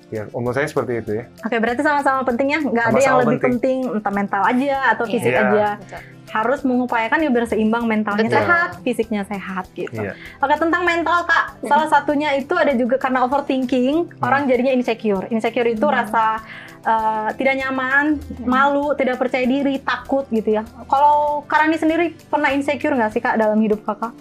[0.09, 1.23] ya umur saya seperti itu ya.
[1.41, 2.59] Oke, berarti sama-sama pentingnya.
[2.61, 3.77] Nggak ada yang lebih penting.
[3.89, 5.13] entah mental aja atau Iya.
[5.13, 5.41] fisik Iya.
[5.43, 5.67] aja.
[5.77, 5.99] Betul.
[6.29, 8.37] Harus mengupayakan ya biar seimbang mentalnya Betul.
[8.37, 9.97] sehat, fisiknya sehat gitu.
[9.97, 10.13] Iya.
[10.37, 14.21] Oke tentang mental kak, salah satunya itu ada juga karena overthinking Hmm.
[14.21, 15.25] orang jadinya insecure.
[15.29, 16.37] Insecure itu rasa
[16.79, 20.63] uh, tidak nyaman, malu, tidak percaya diri, takut gitu ya.
[20.85, 24.13] Kalau Karani sendiri pernah insecure nggak sih kak dalam hidup kakak?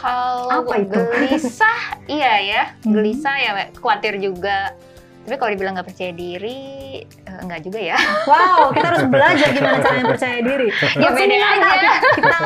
[0.00, 0.96] Kalau Apa itu?
[0.96, 2.92] gelisah, iya ya, Hmm.
[2.94, 4.72] gelisah ya, khawatir juga.
[5.20, 6.60] Tapi kalau dibilang nggak percaya diri,
[7.04, 7.96] eh, nggak juga ya.
[8.26, 10.68] Wow, kita harus belajar gimana caranya percaya diri.
[10.96, 11.60] Ya, beda aja.
[11.60, 11.78] Kak.
[12.16, 12.38] Kita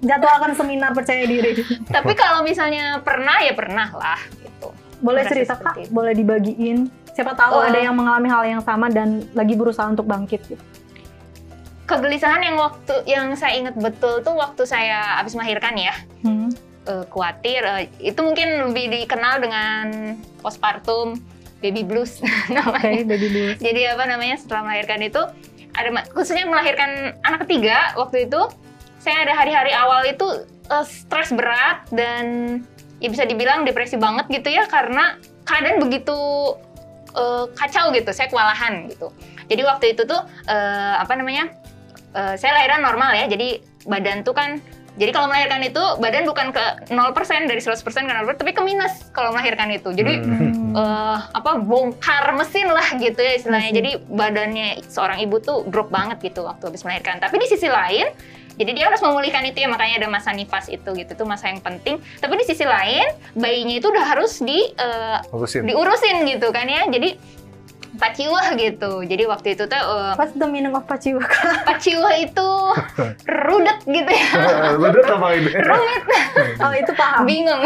[0.00, 1.52] jadwalkan seminar percaya diri.
[1.84, 4.70] Tapi kalau misalnya pernah ya pernah lah gitu.
[5.00, 5.90] Boleh Merasa cerita kak, itu.
[5.90, 6.78] boleh dibagiin.
[7.10, 7.66] Siapa tahu Oh.
[7.66, 10.62] ada yang mengalami hal yang sama dan lagi berusaha untuk bangkit gitu.
[11.84, 15.90] Kegelisahan yang waktu yang saya ingat betul tuh waktu saya habis melahirkan ya.
[16.22, 16.39] Hmm.
[16.90, 19.84] Eh, khawatir eh, itu mungkin lebih dikenal dengan
[20.42, 21.14] postpartum
[21.62, 22.18] baby blues
[22.56, 23.06] namanya.
[23.06, 23.56] baby blues.
[23.62, 25.22] Jadi apa namanya setelah melahirkan itu
[25.70, 28.40] ada khususnya melahirkan anak ketiga waktu itu
[28.98, 30.26] saya ada hari-hari awal itu
[30.66, 32.58] eh, stres berat dan
[33.00, 36.18] ya bisa dibilang depresi banget gitu ya karena keadaan begitu
[37.14, 39.14] eh, kacau gitu saya kewalahan gitu.
[39.50, 41.54] Jadi waktu itu tuh eh, apa namanya
[42.14, 44.60] eh, saya lahiran normal ya jadi badan tuh kan
[44.96, 46.94] jadi kalau melahirkan itu badan bukan ke 0%
[47.46, 49.90] dari 100% ke 0% tapi ke minus kalau melahirkan itu.
[49.90, 50.72] Jadi Hmm.
[50.72, 53.70] eh, apa bongkar mesin lah gitu ya istilahnya.
[53.70, 53.78] Mesin.
[53.78, 57.18] Jadi badannya seorang ibu tuh drop banget gitu waktu habis melahirkan.
[57.18, 58.06] Tapi di sisi lain,
[58.54, 61.58] jadi dia harus memulihkan itu ya makanya ada masa nifas itu gitu itu masa yang
[61.58, 61.98] penting.
[62.18, 64.68] Tapi di sisi lain bayinya itu udah harus di
[65.30, 65.64] Urusin.
[65.64, 66.84] diurusin gitu kan ya.
[66.86, 67.16] Jadi
[68.00, 69.04] paciwah gitu.
[69.04, 71.62] Jadi waktu itu tuh eh, What's the meaning of paciwa kak?
[71.68, 72.48] paciwah itu
[73.28, 74.28] rudet gitu ya.
[74.82, 75.52] Bener apa ini?
[76.64, 77.24] Oh itu paham.
[77.28, 77.60] bingung.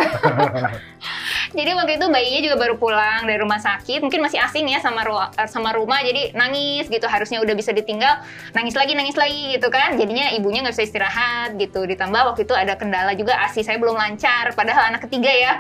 [1.55, 5.07] Jadi waktu itu bayinya juga baru pulang dari rumah sakit, mungkin masih asing ya sama
[5.07, 7.07] ru- sama rumah, jadi nangis gitu.
[7.07, 8.21] Harusnya udah bisa ditinggal,
[8.53, 9.95] nangis lagi, nangis lagi gitu kan.
[9.95, 11.87] Jadinya ibunya nggak bisa istirahat gitu.
[11.87, 15.53] Ditambah waktu itu ada kendala juga asi saya belum lancar, padahal anak ketiga ya.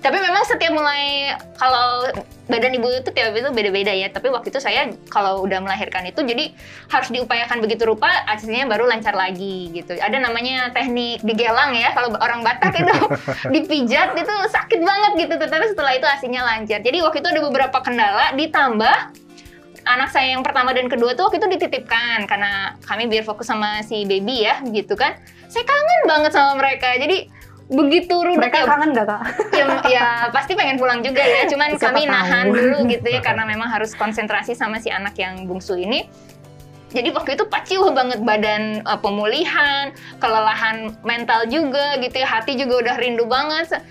[0.00, 2.08] Tapi memang setiap mulai kalau
[2.46, 4.08] badan ibu itu tiap itu beda-beda ya.
[4.08, 6.54] Tapi waktu itu saya kalau udah melahirkan itu jadi
[6.88, 9.98] harus diupayakan begitu rupa, aslinya baru lancar lagi gitu.
[9.98, 11.92] Ada namanya teknik digelang ya.
[11.92, 12.94] Kalau orang Batak itu
[13.54, 15.25] dipijat itu sakit banget gitu.
[15.34, 16.78] Tetapi setelah itu aslinya lancar.
[16.78, 18.96] Jadi waktu itu ada beberapa kendala ditambah
[19.86, 23.82] anak saya yang pertama dan kedua tuh waktu itu dititipkan karena kami biar fokus sama
[23.82, 25.18] si baby ya gitu kan.
[25.50, 26.94] Saya kangen banget sama mereka.
[26.98, 27.30] Jadi
[27.66, 29.22] begitu rudet Mereka ya kangen nggak kak?
[29.58, 32.14] ya, ya pasti pengen pulang juga ya cuman Siapa kami tahu.
[32.14, 36.06] nahan dulu gitu ya karena memang harus konsentrasi sama si anak yang bungsu ini
[36.94, 39.90] jadi waktu itu paciuh banget badan uh, pemulihan
[40.22, 43.82] kelelahan mental juga gitu ya hati juga udah rindu banget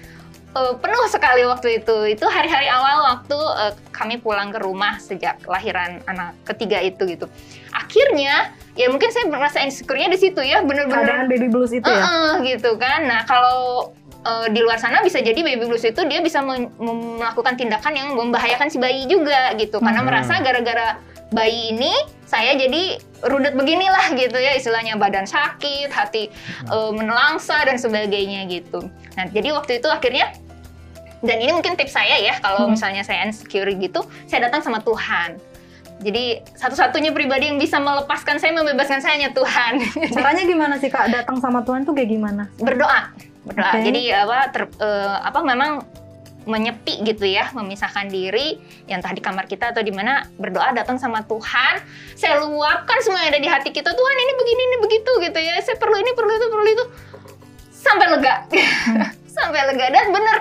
[0.55, 5.43] Uh, penuh sekali waktu itu itu hari-hari awal waktu uh, kami pulang ke rumah sejak
[5.43, 7.27] lahiran anak ketiga itu gitu
[7.75, 12.03] akhirnya ya mungkin saya merasa insecure-nya di situ ya bener-bener Keadaan baby blues itu ya?
[12.03, 13.07] Heeh, gitu kan.
[13.07, 13.91] Nah, kalau
[14.23, 18.67] eh, di luar sana bisa jadi baby blues itu dia bisa melakukan tindakan yang membahayakan
[18.67, 19.79] si bayi juga gitu.
[19.79, 20.09] Karena Hmm.
[20.11, 20.99] merasa gara-gara
[21.31, 21.91] bayi ini
[22.27, 26.27] saya jadi rudet beginilah gitu ya istilahnya badan sakit, hati
[26.67, 28.87] eh, menelangsa dan sebagainya gitu.
[29.15, 30.35] Nah, jadi waktu itu akhirnya
[31.21, 32.73] dan ini mungkin tips saya ya kalau Hmm.
[32.73, 35.37] misalnya saya insecure gitu, saya datang sama Tuhan.
[35.95, 39.79] Jadi satu-satunya pribadi yang bisa melepaskan saya, membebaskan saya hanya Tuhan.
[40.15, 42.51] Caranya gimana sih kak datang sama Tuhan tuh kayak gimana?
[42.57, 43.85] berdoa berdoa Oke.
[43.85, 45.85] jadi apa ter- eh, apa memang
[46.45, 50.97] menyepi gitu ya memisahkan diri yang entah di kamar kita atau di mana berdoa datang
[50.97, 51.77] sama Tuhan
[52.13, 55.57] saya luapkan semua yang ada di hati kita Tuhan ini begini ini begitu gitu ya
[55.61, 56.85] saya perlu ini perlu itu perlu itu
[57.71, 58.35] sampai lega
[59.37, 60.37] sampai lega dan bener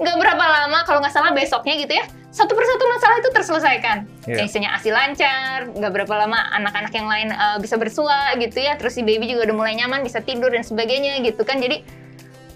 [0.00, 3.98] nggak berapa lama kalau nggak salah besoknya gitu ya satu persatu masalah itu terselesaikan.
[4.26, 8.74] Yang isinya asi lancar nggak berapa lama anak-anak yang lain eh, bisa bersua gitu ya
[8.74, 11.86] terus si baby juga udah mulai nyaman bisa tidur dan sebagainya gitu kan jadi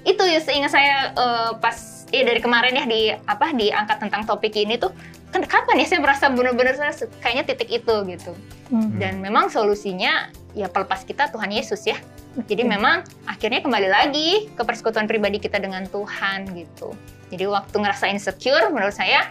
[0.03, 1.79] itu ya seingat saya eh, pas
[2.11, 4.91] ya dari kemarin ya di apa diangkat tentang topik ini tuh
[5.31, 6.75] kan kapan ya saya merasa benar-benar
[7.23, 8.35] kayaknya titik itu gitu
[8.69, 9.01] Hmm.
[9.01, 11.97] dan memang solusinya ya pelepas kita Tuhan Yesus ya
[12.45, 12.73] jadi Oke.
[12.77, 16.93] memang akhirnya kembali lagi ke persekutuan pribadi kita dengan Tuhan gitu
[17.29, 19.29] jadi waktu ngerasa insecure menurut saya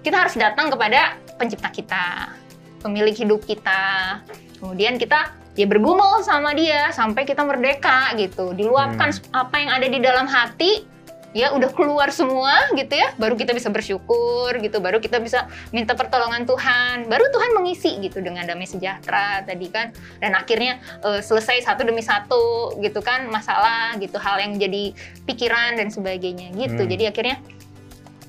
[0.00, 2.40] kita harus datang kepada pencipta kita
[2.80, 4.18] pemilik hidup kita.
[4.58, 8.56] Kemudian kita ya bergumul sama dia sampai kita merdeka gitu.
[8.56, 10.84] Diluapkan apa yang ada di dalam hati
[11.30, 15.94] ya udah keluar semua gitu ya baru kita bisa bersyukur gitu baru kita bisa minta
[15.94, 21.62] pertolongan Tuhan baru Tuhan mengisi gitu dengan damai sejahtera tadi kan dan akhirnya eh, selesai
[21.62, 24.90] satu demi satu gitu kan masalah gitu hal yang jadi
[25.26, 26.90] pikiran dan sebagainya gitu Hmm.
[26.90, 27.36] jadi akhirnya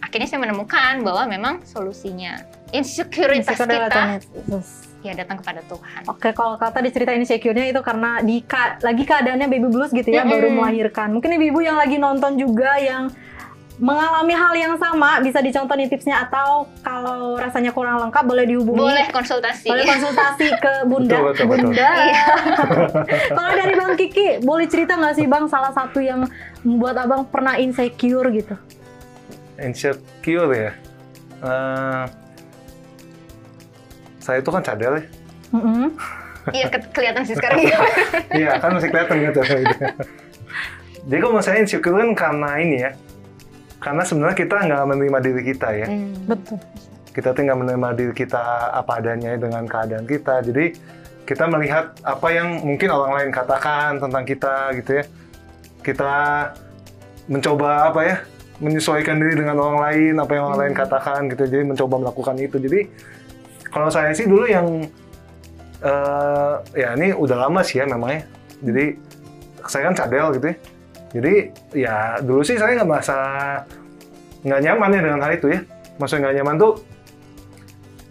[0.03, 2.43] akhirnya saya menemukan bahwa memang solusinya
[2.75, 4.03] insekuritas adalah kita.
[5.01, 9.47] Ya datang kepada Tuhan Oke, kalau kata diceritain insecure-nya itu karena di ka- lagi keadaannya
[9.47, 10.31] baby blues gitu ya, Mm-mm.
[10.31, 11.09] baru melahirkan.
[11.09, 13.09] Mungkin ibu-ibu yang lagi nonton juga yang
[13.77, 18.77] mengalami hal yang sama bisa dicontoh nih tipsnya atau kalau rasanya kurang lengkap boleh dihubungi
[18.77, 21.17] boleh konsultasi boleh konsultasi ke Bunda.
[21.17, 21.65] Betul, betul, betul.
[21.65, 21.89] Bunda.
[22.05, 22.25] Iya.
[23.35, 26.29] kalau dari Bang Kiki, boleh cerita nggak sih Bang salah satu yang
[26.61, 28.53] membuat Abang pernah insecure gitu?
[29.57, 30.71] insecure ya.
[31.41, 32.03] Eh,
[34.21, 35.03] saya itu kan cadel ya.
[35.51, 35.91] Mm-mm.
[36.55, 37.59] iya ke- kelihatan sih sekarang
[38.41, 39.41] Iya kan masih kelihatan gitu.
[41.01, 42.91] Jadi kalau saya insecure kan karena ini ya.
[43.81, 45.87] Karena sebenarnya kita nggak menerima diri kita ya.
[45.89, 46.13] Hmm.
[46.29, 46.57] Betul.
[47.11, 50.45] Kita tuh nggak menerima diri kita apa adanya dengan keadaan kita.
[50.45, 50.65] Jadi
[51.25, 55.03] kita melihat apa yang mungkin orang lain katakan tentang kita gitu ya.
[55.81, 56.13] Kita
[57.25, 58.15] mencoba apa ya
[58.61, 61.49] menyesuaikan diri dengan orang lain apa yang orang lain katakan gitu.
[61.49, 62.57] Jadi mencoba melakukan itu.
[62.61, 62.79] Jadi
[63.71, 64.67] kalau saya sih dulu yang
[65.81, 68.27] eh ya ini udah lama sih ya memangnya.
[68.61, 68.85] Jadi
[69.65, 70.55] saya kan cadel gitu ya.
[71.11, 71.33] Jadi
[71.73, 73.17] ya dulu sih saya nggak merasa
[74.45, 75.59] nggak nyaman ya dengan hal itu ya.
[75.97, 76.73] Maksudnya nggak nyaman tuh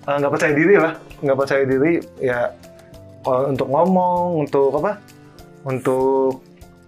[0.09, 0.93] eh, nggak percaya diri lah,
[1.23, 2.39] nggak percaya diri ya
[3.21, 4.93] kalau untuk ngomong, untuk apa?
[5.69, 6.41] Untuk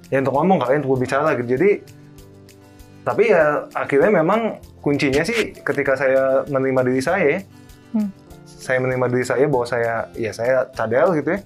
[0.08, 1.56] ya untuk ngomong kalian untuk berbicara gitu.
[1.56, 1.70] Jadi
[3.02, 7.40] tapi ya akhirnya memang kuncinya sih ketika saya menerima diri saya, ya.
[7.92, 8.10] Hmm.
[8.62, 11.40] Saya menerima diri saya bahwa saya ya saya cadel gitu ya,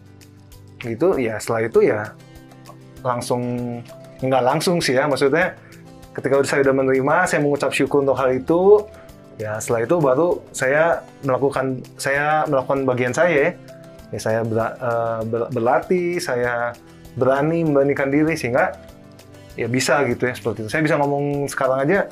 [0.85, 2.13] gitu ya setelah itu ya
[3.01, 3.43] langsung
[4.21, 5.57] nggak langsung sih ya maksudnya
[6.13, 8.85] ketika saya udah menerima saya mengucap syukur untuk hal itu
[9.37, 13.33] ya setelah itu baru saya melakukan saya melakukan bagian saya.
[13.37, 13.51] Ya,
[14.17, 16.73] ya saya ber- eh, ber- berlatih saya
[17.17, 18.77] berani memberanikan diri sehingga
[19.57, 20.71] ya bisa gitu ya seperti itu.
[20.73, 22.09] Saya bisa ngomong sekarang aja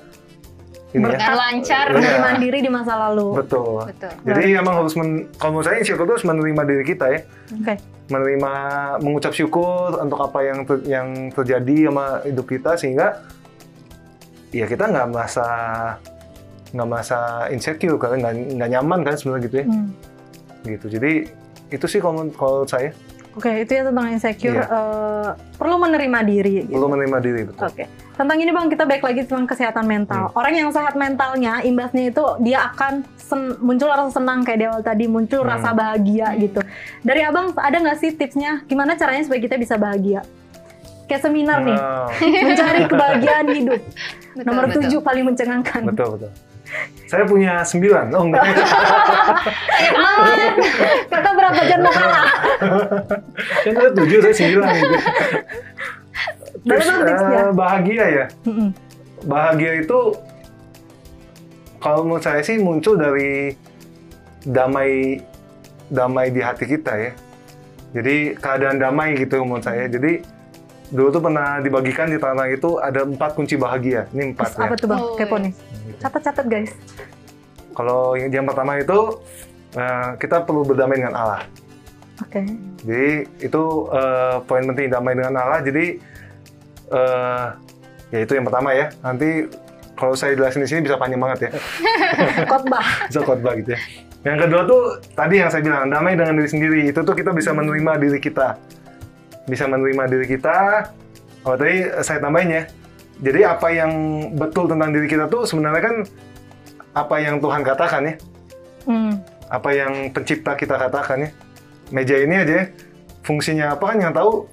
[0.95, 1.97] ini ya lancar Iya.
[1.97, 3.35] Penerimaan diri di masa lalu.
[3.37, 7.21] betul betul jadi emang harus men, kalau menurut saya itu harus menerima diri kita ya
[7.53, 7.75] Oke.
[8.07, 8.53] menerima
[9.01, 13.27] mengucap syukur untuk apa yang ter- yang terjadi sama hidup kita sehingga
[14.51, 15.47] ya kita nggak merasa
[16.71, 17.19] nggak merasa
[17.49, 19.89] insecure kan nggak nggak nyaman kan sebenarnya gitu ya Hmm.
[20.65, 21.13] gitu jadi
[21.71, 22.95] itu sih kalau kalau saya
[23.35, 24.55] Oke, itu ya tentang insecure.
[24.55, 24.63] Iya.
[24.63, 25.29] eh,
[25.59, 26.55] perlu menerima diri.
[26.63, 26.71] Gitu.
[26.71, 27.85] perlu menerima diri betul Oke.
[28.15, 30.31] Tentang ini bang, kita balik lagi tentang kesehatan mental.
[30.31, 30.39] Hmm.
[30.39, 34.81] Orang yang sehat mentalnya, imbasnya itu dia akan sen- muncul rasa senang kayak di awal
[34.81, 35.51] tadi, muncul Hmm.
[35.51, 36.63] rasa bahagia gitu.
[37.03, 38.63] Dari abang ada nggak sih tipsnya?
[38.65, 40.23] Gimana caranya supaya kita bisa bahagia?
[41.05, 42.09] kayak seminar nih, Wow.
[42.49, 43.77] mencari kebahagiaan hidup.
[44.33, 44.77] Betul, Nomor betul.
[44.81, 45.85] tujuh paling mencengangkan.
[45.85, 46.31] Betul, betul.
[47.05, 48.09] Saya punya sembilan.
[48.11, 48.41] Oh, enggak.
[51.07, 52.25] Kakak berapa jam kalah?
[53.69, 54.73] Kan ada tujuh, saya sembilan.
[56.65, 56.73] Gitu.
[56.73, 58.27] Terus, eh, bahagia ya.
[58.49, 58.69] Mm-mm.
[59.29, 60.01] Bahagia itu,
[61.77, 63.53] kalau menurut saya sih muncul dari
[64.49, 65.21] damai
[65.93, 67.13] damai di hati kita ya.
[67.95, 69.87] Jadi keadaan damai gitu menurut saya.
[69.87, 70.25] Jadi
[70.89, 74.09] dulu tuh pernah dibagikan di tanah itu ada empat kunci bahagia.
[74.17, 74.65] Ini empat Terus ya.
[74.65, 75.01] apa tuh bang?
[75.01, 75.45] Oh, Kepo iya.
[75.45, 75.53] nih.
[76.01, 76.73] Catat-catat guys.
[77.77, 78.99] Kalau yang, yang pertama itu
[79.77, 81.43] eh, kita perlu berdamai dengan Allah.
[82.25, 82.41] Oke.
[82.83, 83.63] Jadi itu
[83.93, 85.61] eh, poin penting damai dengan Allah.
[85.61, 86.01] Jadi
[86.95, 87.45] eh,
[88.15, 88.87] ya itu yang pertama ya.
[89.03, 89.51] Nanti
[89.95, 91.51] kalau saya jelasin di sini bisa panjang banget ya.
[92.51, 92.87] Khotbah.
[93.11, 93.81] Bisa khotbah gitu ya.
[94.25, 94.83] Yang kedua tuh
[95.13, 96.81] tadi yang saya bilang damai dengan diri sendiri.
[96.89, 98.57] Itu tuh kita bisa menerima diri kita.
[99.47, 100.89] Bisa menerima diri kita.
[101.45, 102.63] Oh tadi saya tambahin ya.
[103.23, 103.91] Jadi apa yang
[104.35, 105.97] betul tentang diri kita tuh sebenarnya kan
[106.97, 108.15] apa yang Tuhan katakan ya.
[108.89, 109.13] Hmm.
[109.53, 111.31] Apa yang pencipta kita katakan ya.
[111.93, 112.67] Meja ini aja ya,
[113.23, 114.49] fungsinya apa kan yang tahu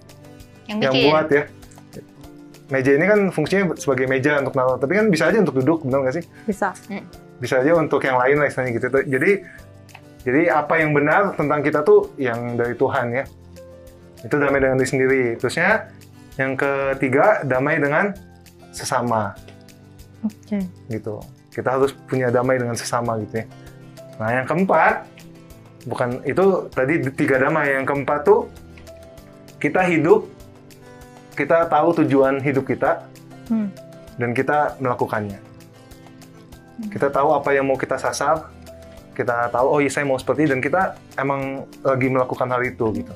[0.67, 1.05] Yang yang bikin.
[1.09, 1.43] buat ya.
[2.71, 6.07] Meja ini kan fungsinya sebagai meja untuk naruh, tapi kan bisa aja untuk duduk, benar
[6.07, 6.25] nggak sih?
[6.47, 6.71] Bisa.
[7.37, 8.87] Bisa aja untuk yang lain lah istilahnya gitu.
[8.87, 9.31] Jadi
[10.21, 13.25] jadi apa yang benar tentang kita tuh yang dari Tuhan ya.
[14.21, 15.23] Itu damai dengan diri sendiri.
[15.41, 15.89] Terusnya
[16.39, 18.13] yang ketiga damai dengan
[18.71, 19.35] sesama
[20.23, 20.61] Oke.
[20.87, 21.19] gitu.
[21.51, 23.45] Kita harus punya damai dengan sesama gitu ya.
[24.21, 25.09] Nah yang keempat
[25.89, 27.81] bukan itu tadi tiga damai.
[27.81, 28.47] Yang keempat tuh
[29.57, 30.29] kita hidup,
[31.41, 33.01] kita tahu tujuan hidup kita
[33.49, 33.67] Hmm.
[34.15, 35.41] dan kita melakukannya.
[36.87, 38.47] Kita tahu apa yang mau kita sasar,
[39.11, 40.81] kita tahu oh iya saya mau seperti ini dan kita
[41.15, 41.41] emang
[41.81, 43.13] lagi melakukan hal itu gitu.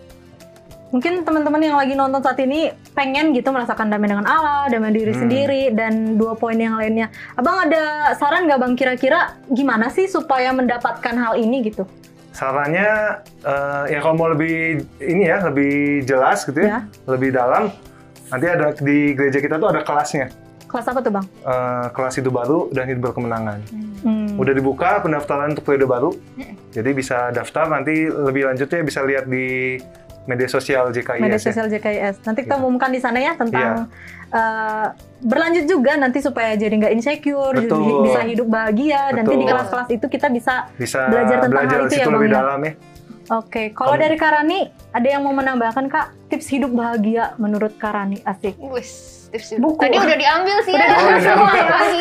[0.85, 5.11] Mungkin teman-teman yang lagi nonton saat ini pengen gitu merasakan damai dengan Allah, damai diri
[5.11, 5.21] Hmm.
[5.21, 7.09] sendiri, dan dua poin yang lainnya.
[7.33, 9.19] Abang ada saran nggak bang kira-kira
[9.49, 11.83] gimana sih supaya mendapatkan hal ini gitu?
[12.31, 16.67] Sarannya eh, ya kalau mau lebih ini ya lebih jelas gitu Ya.
[16.67, 17.71] ya, lebih dalam
[18.27, 20.27] nanti ada di gereja kita tuh ada kelasnya.
[20.65, 21.25] Kelas apa tuh bang?
[21.25, 23.59] eh, kelas hidup baru dan hidup berkemenangan.
[24.01, 24.35] Hmm.
[24.35, 26.53] Udah dibuka pendaftaran untuk periode baru, Hmm.
[26.69, 29.77] jadi bisa daftar nanti lebih lanjutnya bisa lihat di
[30.25, 31.21] media sosial JKIS.
[31.21, 31.41] Media ya.
[31.43, 32.15] sosial JKIS.
[32.23, 32.61] Nanti kita Gitu.
[32.61, 34.33] umumkan di sana ya tentang Iya.
[34.33, 34.87] eh,
[35.21, 38.03] berlanjut juga nanti supaya jadi nggak insecure, jadi Betul.
[38.03, 39.13] bisa hidup bahagia.
[39.13, 39.51] Nanti di Betul.
[39.53, 40.53] kelas-kelas itu kita bisa.
[40.75, 42.35] Bisa Belajar tentang hal di itu ya, Bang, lebih ya?
[42.35, 42.71] dalam ya.
[43.27, 44.59] Oke, kalau Kalau- dari Karani
[44.91, 48.53] ada yang mau menambahkan kak tips hidup bahagia menurut Karani asik.
[48.59, 49.81] Wis, tips Buku.
[49.81, 50.95] Tadi udah diambil sih Udah ya.
[50.95, 51.19] Oh, iya.
[51.19, 51.51] Semua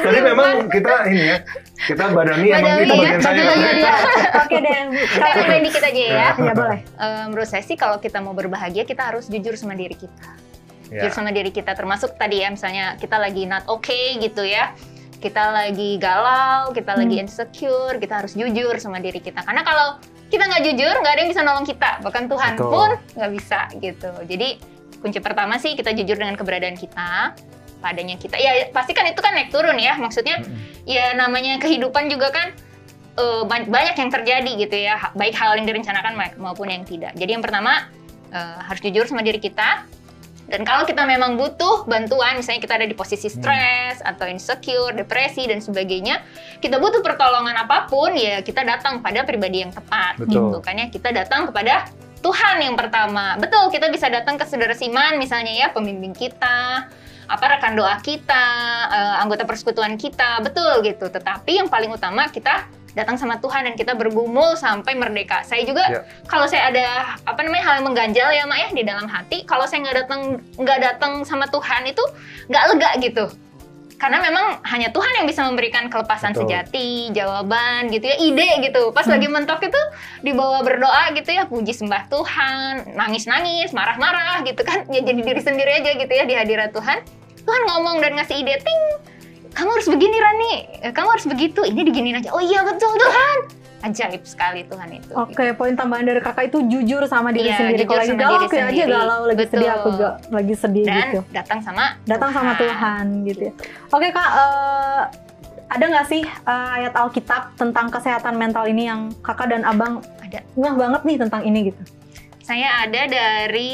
[0.05, 1.37] Tadi memang kita ini ya,
[1.83, 3.35] kita badani emang Badani itu ya, bagian saya.
[3.35, 3.93] satu lagi dia.
[4.37, 4.77] Oke deh,
[5.09, 6.29] Kita nambahin dikit aja ya.
[6.35, 6.81] ya boleh.
[6.85, 10.29] Eh, menurut saya sih kalau kita mau berbahagia kita harus jujur sama diri kita.
[10.87, 11.01] Ya.
[11.01, 14.77] Jujur sama diri kita termasuk tadi ya misalnya kita lagi not okay gitu ya.
[15.16, 17.25] Kita lagi galau, kita lagi Hmm.
[17.25, 19.41] insecure, kita harus jujur sama diri kita.
[19.41, 19.97] Karena kalau
[20.35, 22.03] kita nggak jujur, nggak ada yang bisa nolong kita.
[22.03, 22.70] Bahkan Tuhan Betul.
[22.74, 24.11] pun nggak bisa gitu.
[24.26, 24.49] Jadi
[24.99, 27.39] kunci pertama sih kita jujur dengan keberadaan kita,
[27.78, 28.35] padanya kita.
[28.43, 29.95] Ya pasti kan itu kan naik turun ya.
[29.95, 30.85] Maksudnya Mm-mm.
[30.91, 32.51] ya namanya kehidupan juga kan
[33.47, 37.39] ba- banyak yang terjadi gitu ya baik hal yang direncanakan ma- maupun yang tidak jadi
[37.39, 37.87] yang pertama
[38.35, 39.87] eh, harus jujur sama diri kita
[40.55, 43.42] dan kalau kita memang butuh bantuan misalnya kita ada di posisi Hmm.
[43.42, 46.22] stres atau insecure depresi dan sebagainya
[46.62, 50.55] kita butuh pertolongan apa pun ya kita datang pada pribadi yang tepat Betul.
[50.55, 51.90] gitu kan ya kita datang kepada
[52.22, 56.86] Tuhan yang pertama betul kita bisa datang ke saudara Siman misalnya ya pembimbing kita
[57.24, 58.46] apa rekan doa kita,
[58.92, 61.09] eh, anggota persekutuan kita, betul gitu.
[61.09, 65.42] Tetapi yang paling utama kita datang sama Tuhan dan kita bergumul sampai merdeka.
[65.42, 66.01] Saya juga Ya.
[66.30, 69.66] kalau saya ada apa namanya hal yang mengganjal ya mak ya di dalam hati, kalau
[69.66, 70.20] saya nggak datang
[70.57, 72.03] nggak datang sama Tuhan itu
[72.49, 73.26] nggak lega gitu.
[73.95, 76.51] Karena memang hanya Tuhan yang bisa memberikan kelepasan Betul.
[76.51, 78.90] sejati, jawaban gitu ya, ide gitu.
[78.90, 79.80] Pas lagi mentok itu
[80.20, 84.84] dibawa berdoa gitu ya, puji sembah Tuhan, nangis-nangis, marah-marah gitu kan.
[84.92, 87.01] Ya jadi diri sendiri aja gitu ya di hadirat Tuhan.
[87.49, 88.82] Tuhan ngomong dan ngasih ide, ting,
[89.55, 90.52] kamu harus begini Rani,
[90.82, 92.30] Eh, kamu harus begitu, ini diginiin aja.
[92.34, 93.38] Oh iya betul Tuhan.
[93.84, 95.12] Ajaib sekali Tuhan itu.
[95.12, 97.84] Oke, poin tambahan dari kakak itu jujur sama diri Iya, sendiri.
[97.84, 99.20] Kalau lagi galau, kayak aja galau.
[99.28, 99.92] Lagi sedih, aku Betul.
[99.92, 101.20] juga lagi sedih Dan gitu.
[101.36, 103.52] datang sama Datang sama Tuhan gitu ya.
[103.92, 105.02] Oke kak, eh,
[105.68, 110.40] ada nggak sih eh, ayat Alkitab tentang kesehatan mental ini yang kakak dan abang Ada.
[110.57, 111.80] ngeh banget nih tentang ini gitu?
[112.40, 113.72] Saya ada dari?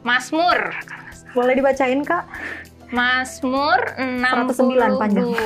[0.00, 0.58] Mazmur.
[0.80, 1.12] salah.
[1.36, 2.24] Boleh dibacain kak?
[2.88, 5.28] Mazmur 109 panjang.
[5.28, 5.44] 62.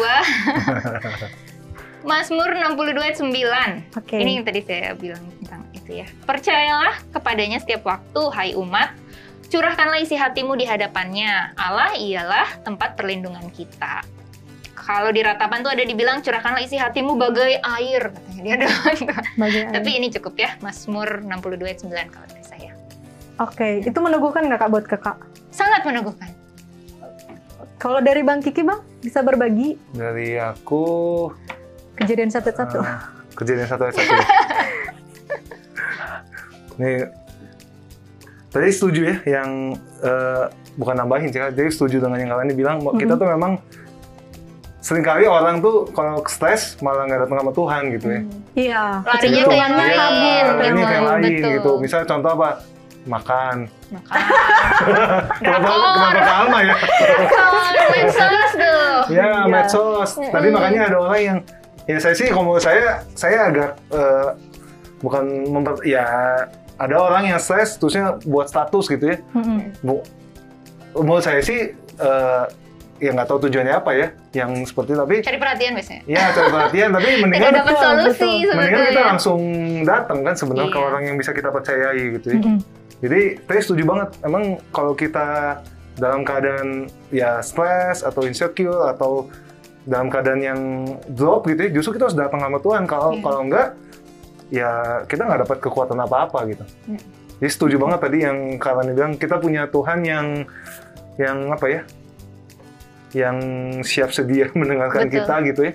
[2.02, 3.98] Mazmur 62 ayat 9.
[3.98, 4.16] Oke.
[4.18, 6.06] Ini yang tadi saya bilang tentang itu ya.
[6.26, 8.90] Percayalah kepadanya setiap waktu, hai umat.
[9.52, 11.52] curahkanlah isi hatimu di hadapannya.
[11.60, 14.00] Allah ialah tempat perlindungan kita.
[14.72, 18.72] Kalau di ratapan tuh ada dibilang curahkanlah isi hatimu bagai air katanya dia ada.
[19.36, 22.72] Bagai Tapi ini cukup ya, Mazmur 62 ayat 9 kalau dari saya.
[23.44, 25.20] Oke, itu meneguhkan nggak kak buat kakak?
[25.52, 26.32] Sangat meneguhkan.
[27.82, 31.26] Kalau dari Bang Kiki bang, bisa berbagi Dari aku
[31.98, 32.78] kejadian satu-satu.
[32.78, 34.14] Ah, kejadian satu ayat satu.
[36.78, 37.10] Nih,
[38.48, 43.00] tadi setuju ya yang eh, bukan nambahin sih, jadi setuju dengan yang kalian bilang Mm-hmm.
[43.02, 43.58] kita tuh memang
[44.78, 48.20] sering kali orang tuh kalau stres malah nggak datang sama Tuhan gitu ya.
[48.52, 49.98] Iya, Larinya ke yang kecenderungannya lain.
[49.98, 50.22] kabur.
[50.22, 51.22] Iya, ini kayak lain
[51.58, 51.70] gitu.
[51.78, 52.48] Misalnya contoh apa?
[53.02, 53.66] Makan.
[53.90, 54.14] Maka
[55.42, 56.74] Kenapa, kenapa ke Alma ya?
[57.26, 58.94] kalau medsos tuh.
[59.10, 59.30] ya, Iya.
[59.44, 60.10] medsos.
[60.22, 61.38] Tadi makanya ada orang yang
[61.82, 64.28] ya saya sih kalau menurut saya saya agak eh,
[64.98, 66.06] bukan memper ya
[66.76, 69.16] ada orang yang stres terusnya buat status gitu ya.
[69.32, 69.74] Mm-mm.
[69.80, 69.98] Bu,
[70.96, 72.44] menurut saya sih eh,
[72.98, 76.02] ya nggak tahu tujuannya apa ya yang seperti tapi Cari perhatian biasanya.
[76.06, 78.54] ya cari perhatian tapi Tidak mendingan dapat betul, solusi betul.
[78.54, 79.40] mendingan kita langsung
[79.82, 80.86] datang kan sebenarnya ke Iya.
[80.86, 82.38] orang yang bisa kita percayai gitu ya.
[82.38, 82.58] Mm-mm.
[83.02, 84.08] Jadi saya setuju banget.
[84.22, 85.58] Emang kalau kita
[85.98, 89.28] dalam keadaan ya stres atau insecure atau
[89.82, 90.60] dalam keadaan yang
[91.10, 92.86] drop gitu ya, justru kita harus datang sama Tuhan.
[92.86, 93.20] Kalau Iya.
[93.26, 93.68] kalau enggak,
[94.54, 94.70] ya
[95.10, 96.64] kita nggak dapat kekuatan apa-apa gitu.
[96.86, 97.00] Hmm.
[97.42, 100.26] Jadi setuju banget tadi yang kalian bilang kita punya Tuhan yang
[101.18, 101.82] yang apa ya?
[103.12, 103.36] Yang
[103.82, 105.16] siap sedia mendengarkan Betul.
[105.18, 105.72] kita gitu ya.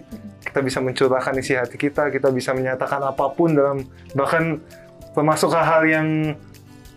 [0.47, 3.84] Kita bisa mencurahkan isi hati kita, kita bisa menyatakan apa pun dalam
[4.15, 4.63] bahkan
[5.11, 6.07] termasuk hal-hal yang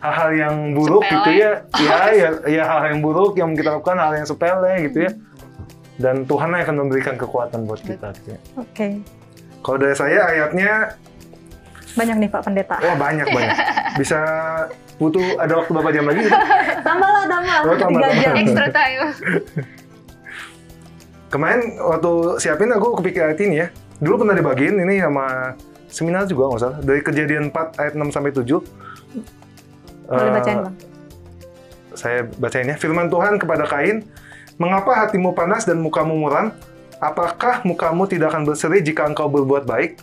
[0.01, 1.15] hal-hal yang buruk Sepele.
[1.15, 4.99] gitu ya, ya, ya, ya hal yang buruk yang kita lakukan hal yang sepele gitu
[5.05, 5.11] ya,
[5.97, 8.17] dan Tuhan yang akan memberikan kekuatan buat kita.
[8.17, 8.39] Gitu ya.
[8.57, 8.89] Oke,
[9.61, 10.97] Kalau dari saya ayatnya,
[11.91, 12.77] banyak nih Pak Pendeta.
[12.81, 13.57] wah banyak banyak,
[13.95, 14.19] bisa
[14.97, 16.21] butuh ada waktu berapa jam lagi?
[16.25, 16.37] Gitu?
[16.81, 17.59] Tambah lah, tambah.
[17.61, 18.21] Oh, tambah, Tiga tambah.
[18.25, 18.35] jam.
[18.37, 19.01] Extra time.
[21.31, 23.69] Kemarin waktu siapin aku kepikir ayat ini ya,
[24.01, 25.55] dulu pernah dibagiin ini sama
[25.87, 28.59] seminar juga nggak salah, dari kejadian 4 ayat 6 sampai 7.
[30.11, 30.77] Boleh Eh, bacain Bang.
[31.95, 32.77] saya bacain ya.
[32.77, 34.03] Firman Tuhan kepada Kain,
[34.61, 36.53] Mengapa hatimu panas dan mukamu muram?
[37.01, 39.97] Apakah mukamu tidak akan berseri jika engkau berbuat baik?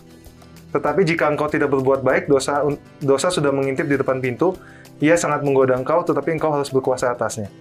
[0.74, 2.66] Tetapi jika engkau tidak berbuat baik, dosa
[2.97, 4.58] dosa sudah mengintip di depan pintu.
[4.97, 7.53] Ia sangat menggoda engkau, tetapi engkau harus berkuasa atasnya.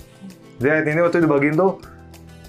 [0.56, 1.84] Jadi ayat ini waktu dibagiin tuh,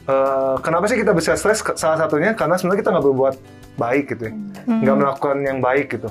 [0.07, 1.59] eh, kenapa sih kita bisa stres?
[1.75, 3.35] Salah satunya karena sebenarnya kita nggak berbuat
[3.75, 4.33] baik gitu ya.
[4.63, 4.79] Hmm.
[4.79, 6.07] Nggak melakukan yang baik gitu.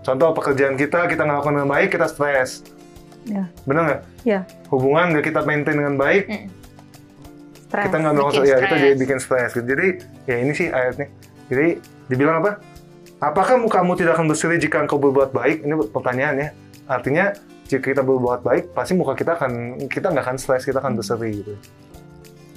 [0.00, 2.64] Contoh pekerjaan kita, kita nggak melakukan yang baik, kita stres.
[3.26, 3.44] Ya.
[3.66, 4.00] Bener nggak?
[4.22, 4.40] Ya,
[4.70, 6.46] Hubungan nggak kita maintain dengan baik, Mm.
[7.68, 9.66] kita nggak melakukan ya kita jadi bikin stres gitu.
[9.66, 9.86] Jadi
[10.24, 11.06] ya ini sih ayatnya.
[11.48, 11.66] Jadi
[12.08, 12.60] dibilang apa?
[13.18, 15.66] Apakah mukamu tidak akan berseri jika engkau berbuat baik?
[15.66, 16.48] Ini pertanyaannya.
[16.86, 17.34] Artinya
[17.68, 21.44] jika kita berbuat baik, pasti muka kita akan kita nggak akan stres, kita akan berseri
[21.44, 21.54] gitu.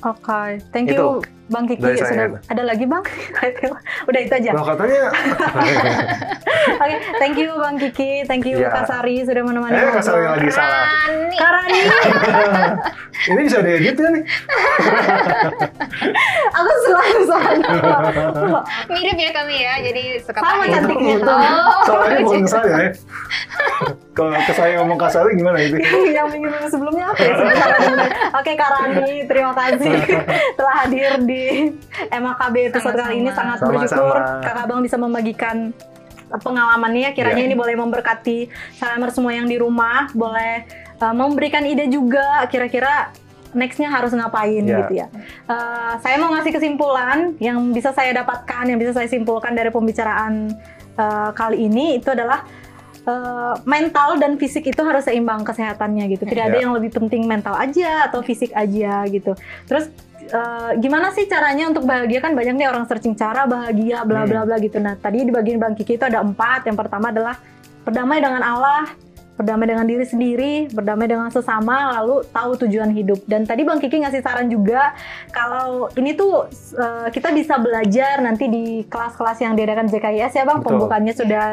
[0.02, 0.41] Oke,
[0.74, 1.84] thank Itu you Bang Kiki.
[1.84, 2.10] dari saya.
[2.10, 3.04] Sudah ada lagi Bang?
[4.10, 4.49] Udah itu aja.
[4.49, 5.02] Nah katanya,
[6.82, 8.72] Oke, thank you Bang Kiki, thank you Ya.
[8.72, 10.32] Kak Sari sudah menemani eh kasar ngobrol.
[10.38, 10.86] lagi salah.
[11.06, 11.36] Rani.
[11.38, 11.80] Karani,
[13.30, 14.24] ini bisa diedit ya nih?
[16.52, 17.54] aku selalu salah.
[18.88, 21.16] Mirip ya kami ya, jadi suka Sama cantiknya.
[21.26, 22.91] Oh, Soalnya bukan saya ya.
[24.12, 25.76] Kalau ke saya ngomong kasarnya gimana itu?
[26.12, 27.34] yang minggu minggu sebelumnya apa ya?
[28.38, 29.90] Oke Kak Rani, terima kasih
[30.57, 31.71] telah hadir di
[32.07, 33.77] MAKB episode kali ini sangat Sama-sama.
[33.81, 35.57] bersyukur Kakak Bang bisa membagikan
[36.33, 37.47] pengalamannya kiranya Iya.
[37.47, 38.37] ini boleh memberkati
[38.73, 40.63] salamers semua yang di rumah boleh
[40.97, 43.11] uh, memberikan ide juga kira-kira
[43.51, 44.77] nextnya harus ngapain Iya.
[44.79, 45.07] gitu ya
[45.43, 50.55] Uh, saya mau ngasih kesimpulan yang bisa saya dapatkan yang bisa saya simpulkan dari pembicaraan
[50.95, 52.47] uh, kali ini itu adalah
[53.06, 56.24] uh, mental dan fisik itu harus seimbang kesehatannya gitu.
[56.28, 56.64] Tidak ada Iya.
[56.68, 59.34] yang lebih penting mental aja atau fisik aja gitu.
[59.66, 59.89] Terus
[60.34, 64.45] uh, gimana sih caranya untuk bahagia kan banyak nih orang searching cara bahagia bla bla
[64.45, 64.78] bla gitu.
[64.78, 66.68] Nah tadi di bagian Bang Kiki itu ada empat.
[66.70, 67.36] Yang pertama adalah
[67.82, 68.93] berdamai dengan Allah,
[69.41, 73.26] berdamai dengan diri sendiri, berdamai dengan sesama, lalu tahu tujuan hidup.
[73.26, 74.93] Dan tadi Bang Kiki ngasih saran juga
[75.34, 76.45] kalau ini tuh
[76.78, 80.78] uh, kita bisa belajar nanti di kelas-kelas yang diadakan JKIS ya Bang, Betul.
[80.78, 81.45] pembukaannya sudah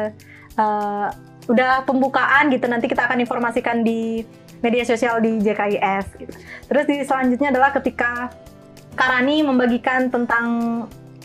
[0.55, 1.09] uh,
[1.49, 2.69] udah pembukaan gitu.
[2.69, 4.21] Nanti kita akan informasikan di
[4.61, 6.33] media sosial di JKIS gitu.
[6.69, 8.29] Terus di selanjutnya adalah ketika
[8.93, 10.45] Karani membagikan tentang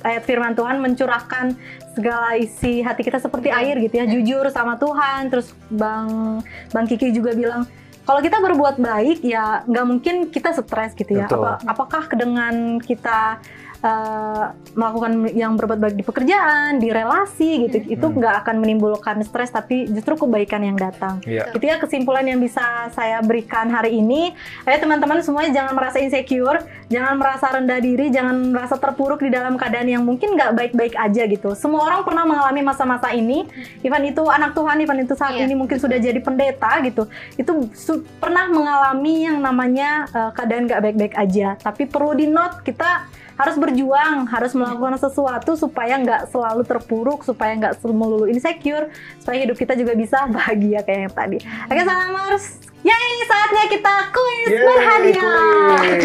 [0.04, 1.56] ayat firman Tuhan mencurahkan
[1.96, 5.32] segala isi hati kita seperti air gitu ya, jujur sama Tuhan.
[5.32, 7.66] Terus Bang Bang Kiki juga bilang
[8.04, 11.26] kalau kita berbuat baik ya nggak mungkin kita stres gitu ya.
[11.26, 11.40] Betul.
[11.40, 13.40] Apa- apakah dengan kita
[13.84, 17.94] uh, melakukan yang berbuat baik di pekerjaan, di relasi gitu, Hmm.
[17.94, 21.20] itu nggak akan menimbulkan stres tapi justru kebaikan yang datang.
[21.22, 21.52] Iya.
[21.52, 24.32] Itu ya kesimpulan yang bisa saya berikan hari ini.
[24.64, 29.54] Ayo teman-teman semuanya jangan merasa insecure, jangan merasa rendah diri, jangan merasa terpuruk di dalam
[29.54, 31.52] keadaan yang mungkin nggak baik-baik aja gitu.
[31.52, 33.44] Semua orang pernah mengalami masa-masa ini.
[33.84, 35.44] Even itu anak Tuhan, even itu saat Iya.
[35.44, 37.04] ini mungkin sudah jadi pendeta gitu.
[37.36, 41.58] Itu su- pernah mengalami yang namanya uh, keadaan nggak baik-baik aja.
[41.58, 43.04] Tapi perlu di note kita
[43.34, 49.56] harus berjuang, harus melakukan sesuatu supaya nggak selalu terpuruk, supaya nggak melulu insecure, supaya hidup
[49.58, 51.38] kita juga bisa bahagia kayak yang tadi.
[51.70, 52.44] Oke, salamers.
[52.84, 55.24] Yeay, saatnya kita kuis Yeay, berhadiah.
[55.24, 56.04] kuis.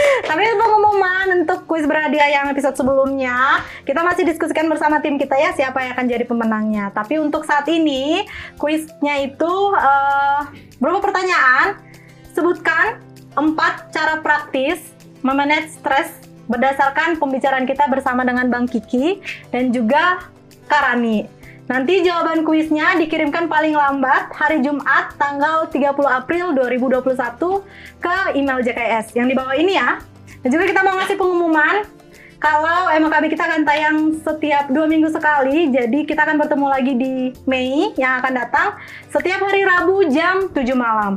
[0.32, 5.36] Tapi untuk pengumuman untuk kuis berhadiah yang episode sebelumnya, kita masih diskusikan bersama tim kita
[5.36, 6.88] ya siapa yang akan jadi pemenangnya.
[6.96, 8.24] Tapi untuk saat ini,
[8.56, 10.40] kuisnya itu eh,
[10.80, 11.76] berapa pertanyaan?
[12.32, 13.04] Sebutkan
[13.36, 14.80] empat cara praktis
[15.20, 19.20] memanage stres berdasarkan pembicaraan kita bersama dengan Bang Kiki
[19.52, 20.28] dan juga
[20.68, 21.26] Karani.
[21.64, 27.08] Nanti jawaban kuisnya dikirimkan paling lambat hari Jumat tanggal 30 April 2021
[28.04, 29.96] ke email JKS yang di bawah ini ya.
[30.44, 31.88] Dan juga kita mau ngasih pengumuman
[32.36, 37.12] kalau MKB kita akan tayang setiap dua minggu sekali, jadi kita akan bertemu lagi di
[37.48, 38.76] Mei yang akan datang
[39.08, 41.16] setiap hari Rabu jam 7 malam.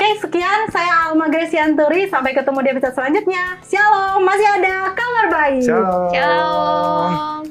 [0.00, 2.08] Oke, sekian saya Alma Gresianturi.
[2.08, 3.60] Sampai ketemu di episode selanjutnya.
[3.60, 5.60] Shalom, masih ada kabar baik.
[5.60, 6.08] Shalom.
[6.08, 7.44] Shalom.